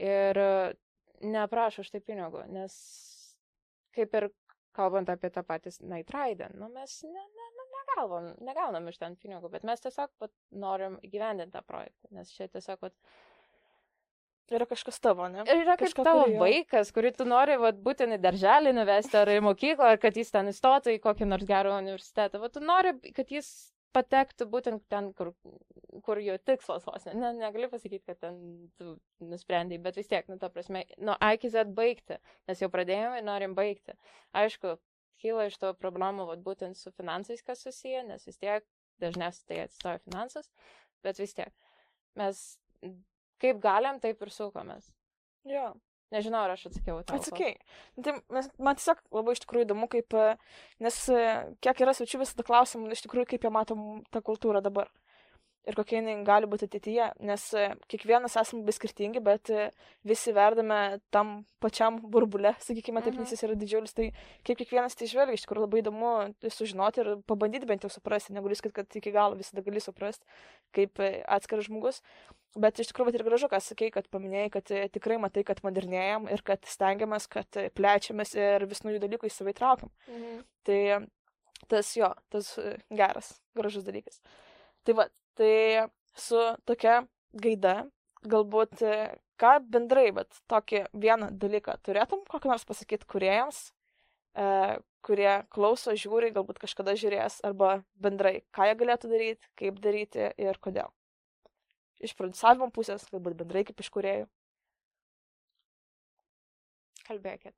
ir 0.00 0.40
neprašo 1.20 1.84
už 1.84 1.92
tai 1.92 2.00
pinigų, 2.04 2.46
nes 2.54 2.76
kaip 3.96 4.14
ir 4.16 4.30
kalbant 4.76 5.10
apie 5.12 5.30
tą 5.34 5.42
patį 5.44 5.74
Night 5.90 6.12
Rider, 6.14 6.54
nu, 6.56 6.70
mes 6.72 7.00
ne, 7.04 7.24
ne, 7.36 7.48
ne, 7.56 7.66
negaunam, 7.80 8.30
negaunam 8.46 8.88
iš 8.88 9.00
ten 9.02 9.16
pinigų, 9.20 9.50
bet 9.52 9.66
mes 9.66 9.82
tiesiog 9.84 10.12
pat, 10.22 10.32
norim 10.50 10.98
gyvendinti 11.02 11.56
tą 11.56 11.62
projektą, 11.66 12.10
nes 12.16 12.32
čia 12.32 12.48
tiesiog 12.48 12.80
pat, 12.80 12.96
Yra 14.50 14.66
kažkas 14.66 14.98
tavo, 14.98 15.28
ne? 15.30 15.44
Ir 15.46 15.60
yra 15.62 15.76
kaip 15.78 15.92
tavo 15.94 16.24
kurį, 16.24 16.38
vaikas, 16.40 16.88
kurį 16.94 17.12
tu 17.14 17.26
nori 17.28 17.54
vat, 17.60 17.76
būtent 17.84 18.16
į 18.16 18.20
darželį 18.22 18.72
nuvesti 18.74 19.18
ar 19.20 19.30
į 19.30 19.42
mokyklą, 19.46 19.92
ar 19.94 20.00
kad 20.02 20.16
jis 20.18 20.32
ten 20.34 20.50
įstotų 20.50 20.96
į 20.96 21.02
kokį 21.04 21.28
nors 21.30 21.46
gerą 21.46 21.76
universitetą. 21.78 22.40
Vat, 22.42 22.56
tu 22.56 22.62
nori, 22.64 22.96
kad 23.14 23.30
jis 23.30 23.50
patektų 23.94 24.46
būtent 24.50 24.82
ten, 24.90 25.12
kur, 25.14 25.32
kur 26.06 26.18
jo 26.22 26.34
tikslas 26.42 26.86
vos. 26.86 27.06
Ne, 27.14 27.30
negali 27.38 27.68
pasakyti, 27.70 28.02
kad 28.10 28.18
ten 28.22 28.40
tu 28.78 28.96
nusprendai, 29.22 29.78
bet 29.82 29.98
vis 29.98 30.10
tiek, 30.10 30.26
nu, 30.30 30.38
ta 30.42 30.50
prasme, 30.50 30.82
nuo 30.98 31.14
A 31.22 31.32
iki 31.38 31.50
Z 31.50 31.70
baigti, 31.76 32.18
nes 32.50 32.62
jau 32.62 32.70
pradėjome 32.74 33.20
ir 33.22 33.26
norim 33.26 33.54
baigti. 33.58 33.94
Aišku, 34.34 34.76
kyla 35.22 35.46
iš 35.50 35.60
to 35.62 35.70
problemų, 35.78 36.26
vat, 36.32 36.42
būtent 36.46 36.78
su 36.78 36.90
finansais, 36.96 37.42
kas 37.46 37.62
susiję, 37.66 38.02
nes 38.08 38.26
vis 38.26 38.38
tiek 38.40 38.66
dažniausiai 39.02 39.46
tai 39.46 39.62
atsistoja 39.64 40.02
finansas, 40.04 40.50
bet 41.06 41.22
vis 41.22 41.38
tiek 41.38 41.54
mes 42.18 42.42
kaip 43.42 43.62
galim, 43.62 44.00
taip 44.02 44.20
ir 44.22 44.32
sukomės. 44.34 44.90
Jo. 45.48 45.70
Nežinau, 46.10 46.40
ar 46.42 46.56
aš 46.56 46.64
atsakiau 46.66 47.04
tau. 47.06 47.20
Atsakai. 47.20 47.52
Nu, 47.94 48.02
tai 48.02 48.16
mes, 48.34 48.48
man 48.58 48.78
tiesiog 48.78 48.98
labai 49.14 49.36
iš 49.36 49.44
tikrųjų 49.44 49.68
įdomu, 49.68 49.86
kaip, 49.92 50.16
nes 50.82 50.96
kiek 51.62 51.82
yra 51.84 51.94
svečių 51.94 52.24
visada 52.24 52.46
klausimų, 52.48 52.90
iš 52.96 53.04
tikrųjų, 53.04 53.28
kaip 53.30 53.46
jie 53.46 53.52
matom 53.54 53.84
tą 54.10 54.22
kultūrą 54.26 54.62
dabar 54.64 54.90
ir 55.68 55.76
kokia 55.76 56.00
jinai 56.00 56.14
gali 56.24 56.48
būti 56.50 56.66
ateityje, 56.66 57.06
nes 57.26 57.44
e, 57.56 57.66
kiekvienas 57.92 58.36
esame 58.40 58.64
vis 58.66 58.78
skirtingi, 58.80 59.20
bet 59.24 59.50
e, 59.52 59.66
visi 60.08 60.32
verdame 60.36 61.00
tam 61.14 61.42
pačiam 61.62 61.98
burbulė, 62.00 62.54
sakykime, 62.64 63.02
taip, 63.04 63.14
mhm. 63.14 63.26
nes 63.26 63.34
jis 63.34 63.44
yra 63.46 63.56
didžiulis, 63.60 63.94
tai 63.96 64.08
kaip 64.46 64.60
kiekvienas 64.62 64.96
tai 64.96 65.10
žvelgia, 65.10 65.36
iš 65.36 65.44
tikrųjų 65.44 65.66
labai 65.66 65.82
įdomu 65.82 66.12
sužinoti 66.56 67.04
ir 67.04 67.12
pabandyti 67.28 67.68
bent 67.68 67.84
jau 67.84 67.92
suprasti, 67.92 68.34
negaliu 68.36 68.56
sakyti, 68.58 68.76
kad 68.80 69.00
iki 69.02 69.14
galo 69.14 69.38
visada 69.38 69.64
gali 69.66 69.84
suprasti, 69.84 70.24
kaip 70.76 71.02
e, 71.04 71.12
atskiras 71.38 71.68
žmogus, 71.68 72.00
bet 72.56 72.80
iš 72.80 72.90
tikrųjų, 72.90 73.12
bet 73.12 73.20
ir 73.20 73.28
gražu, 73.28 73.52
ką 73.52 73.60
sakei, 73.62 73.92
kad 73.94 74.08
paminėjai, 74.10 74.50
kad 74.56 74.74
tikrai 74.96 75.20
matai, 75.22 75.44
kad 75.46 75.60
modernėjam 75.66 76.28
ir 76.32 76.44
kad 76.46 76.64
stengiamės, 76.68 77.28
kad 77.30 77.64
plečiamės 77.76 78.34
ir 78.38 78.64
vis 78.70 78.84
naujų 78.86 79.04
dalykų 79.04 79.28
į 79.28 79.34
save 79.36 79.54
įtraukiam. 79.54 79.92
Mhm. 80.08 80.44
Tai 80.66 80.82
tas 81.70 81.92
jo, 81.94 82.08
tas 82.32 82.54
geras, 82.88 83.34
gražus 83.54 83.84
dalykas. 83.86 84.18
Tai 84.86 84.96
va, 84.96 85.04
Tai 85.40 85.88
su 86.20 86.40
tokia 86.68 87.00
gaida, 87.32 87.74
galbūt 88.28 88.82
e, 88.84 88.96
ką 89.40 89.52
bendrai, 89.72 90.10
bet 90.12 90.40
tokį 90.52 90.82
vieną 90.92 91.30
dalyką 91.40 91.78
turėtum 91.86 92.26
kokį 92.28 92.50
nors 92.50 92.66
pasakyti 92.68 93.08
kuriejams, 93.08 93.60
e, 94.36 94.48
kurie 95.06 95.30
klauso, 95.54 95.94
žiūri, 95.96 96.32
galbūt 96.36 96.60
kažkada 96.60 96.92
žiūrės, 97.00 97.38
arba 97.46 97.78
bendrai, 97.96 98.42
ką 98.52 98.68
jie 98.68 98.74
galėtų 98.82 99.12
daryti, 99.14 99.48
kaip 99.56 99.80
daryti 99.80 100.28
ir 100.36 100.60
kodėl. 100.60 100.92
Iš 102.04 102.12
producavimo 102.18 102.68
pusės, 102.76 103.06
galbūt 103.12 103.38
bendrai 103.40 103.64
kaip 103.68 103.80
iš 103.80 103.88
kuriejų. 103.96 104.28
Kalbėkit. 107.08 107.56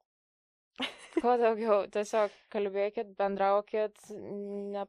Kuo 1.18 1.34
daugiau, 1.36 1.82
tiesiog 1.92 2.32
kalbėkit, 2.54 3.10
bendraukit, 3.18 3.98
ne, 4.08 4.86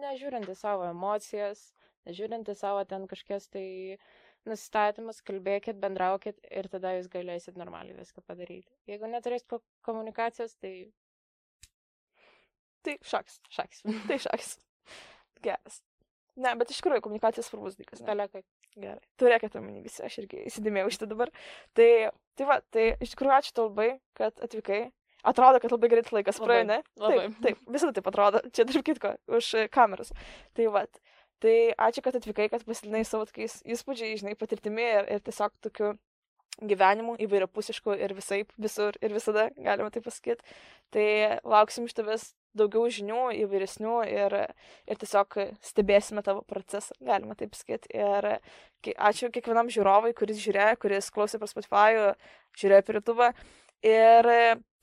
nežiūrint 0.00 0.48
į 0.50 0.56
savo 0.58 0.88
emocijas, 0.88 1.68
žiūrint 2.08 2.48
į 2.48 2.56
savo 2.58 2.82
ten 2.88 3.06
kažkokias 3.10 3.48
tai 3.52 3.66
nusistatymus, 4.48 5.20
kalbėkit, 5.26 5.78
bendraukit 5.80 6.40
ir 6.48 6.68
tada 6.72 6.94
jūs 6.96 7.10
galėsit 7.12 7.58
normaliai 7.60 7.98
viską 7.98 8.24
padaryti. 8.24 8.72
Jeigu 8.88 9.10
neturėsit 9.10 9.60
komunikacijos, 9.86 10.56
tai... 10.62 10.74
Tai 12.86 12.96
šaks. 13.04 13.40
Šaks. 13.52 13.84
tai 14.08 14.16
šaks. 14.22 14.54
Geras. 15.44 15.82
Ne, 16.40 16.54
bet 16.56 16.72
iš 16.72 16.80
tikrųjų 16.80 17.04
komunikacijos 17.04 17.50
svarbus 17.50 17.76
dalykas. 17.76 18.00
Telekai. 18.06 18.42
Gerai. 18.78 19.02
Turėkite 19.20 19.58
omeny 19.60 19.82
visi, 19.84 20.00
aš 20.06 20.22
irgi 20.22 20.46
įsidėmėjau 20.48 20.94
šitą 20.94 21.10
dabar. 21.10 21.32
Tai, 21.76 21.90
tai 22.38 22.48
va, 22.48 22.60
tai 22.72 22.86
iš 23.02 23.12
tikrųjų 23.12 23.36
ačiū 23.36 23.54
tau 23.56 23.68
labai, 23.68 23.90
kad 24.16 24.40
atvykai. 24.46 24.80
Atrodo, 25.26 25.60
kad 25.60 25.74
labai 25.74 25.90
greitai 25.92 26.14
laikas 26.16 26.38
praėjo, 26.40 26.66
ne? 26.70 26.78
Labai. 26.96 27.24
Taip, 27.26 27.40
taip, 27.44 27.64
visada 27.74 27.92
taip 27.98 28.06
atrodo. 28.08 28.40
Čia 28.56 28.64
tarp 28.70 28.86
kitko, 28.86 29.10
už 29.36 29.50
kameros. 29.74 30.14
Tai 30.56 30.70
va. 30.72 30.86
Tai 31.40 31.56
ačiū, 31.88 32.04
kad 32.04 32.18
atvykai, 32.18 32.50
kad 32.52 32.66
pasidalinai 32.68 33.06
savo 33.08 33.24
tokiais 33.28 33.60
įspūdžiais, 33.64 34.20
žinai, 34.20 34.36
patirtimi 34.36 34.84
ir, 34.84 35.06
ir 35.16 35.22
tiesiog 35.24 35.54
tokiu 35.64 35.94
gyvenimu 36.60 37.14
įvairiapusišku 37.24 37.94
ir 37.96 38.12
visai, 38.16 38.42
visur 38.60 38.96
ir 39.00 39.14
visada, 39.14 39.48
galima 39.56 39.88
tai 39.92 40.02
pasakyti. 40.04 40.44
Tai 40.92 41.06
lauksim 41.48 41.86
iš 41.88 41.96
tavęs 41.96 42.26
daugiau 42.58 42.90
žinių, 42.90 43.20
įvairesnių 43.44 43.96
ir, 44.10 44.36
ir 44.90 45.00
tiesiog 45.00 45.38
stebėsime 45.64 46.24
tavo 46.26 46.42
procesą, 46.48 46.96
galima 47.00 47.36
taip 47.38 47.54
sakyti. 47.56 47.92
Ir 47.94 48.28
ačiū 48.96 49.30
kiekvienam 49.32 49.70
žiūrovui, 49.72 50.12
kuris 50.18 50.42
žiūrėjo, 50.42 50.80
kuris 50.82 51.10
klausė 51.14 51.40
per 51.40 51.52
Spotify, 51.52 52.10
žiūrėjo 52.58 52.86
per 52.86 53.00
YouTube. 53.00 53.30
Ir 53.86 54.28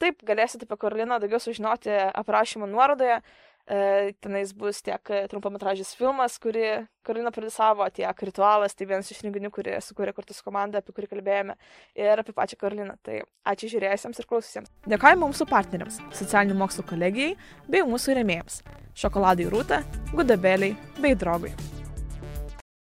taip 0.02 0.24
galėsite 0.26 0.66
apie 0.66 0.80
Karoliną 0.82 1.20
daugiau 1.22 1.42
sužinoti 1.44 1.94
aprašymo 2.18 2.70
nuorodoje. 2.70 3.20
E, 3.68 4.14
tenais 4.24 4.54
bus 4.56 4.80
tiek 4.80 5.10
trumpametražis 5.28 5.90
filmas, 6.00 6.38
kurį 6.40 6.86
Karolina 7.04 7.34
produsavo, 7.36 7.84
tiek 7.92 8.22
ritualas, 8.30 8.76
tai 8.76 8.88
vienas 8.88 9.12
iš 9.12 9.20
renginių, 9.26 9.52
kurį 9.52 9.76
sukūrė 9.84 10.14
kartu 10.16 10.36
su 10.36 10.46
komanda, 10.46 10.80
apie 10.80 10.96
kurį 10.96 11.10
kalbėjome, 11.12 11.58
ir 12.00 12.24
apie 12.24 12.36
pačią 12.36 12.60
Karoliną. 12.62 12.96
Tai 13.04 13.22
ačiū 13.52 13.72
žiūrėjusiems 13.76 14.24
ir 14.24 14.30
klaususiems. 14.30 14.72
Dėkojame 14.88 15.28
mūsų 15.28 15.50
partneriams, 15.52 16.00
socialinių 16.16 16.56
mokslų 16.64 16.88
kolegijai 16.94 17.36
bei 17.68 17.84
mūsų 17.88 18.16
remėjams- 18.22 18.62
šokoladai 19.04 19.52
Rūta, 19.52 19.84
Gudabeliai 20.16 20.78
bei 21.04 21.16
Drogui. 21.16 21.52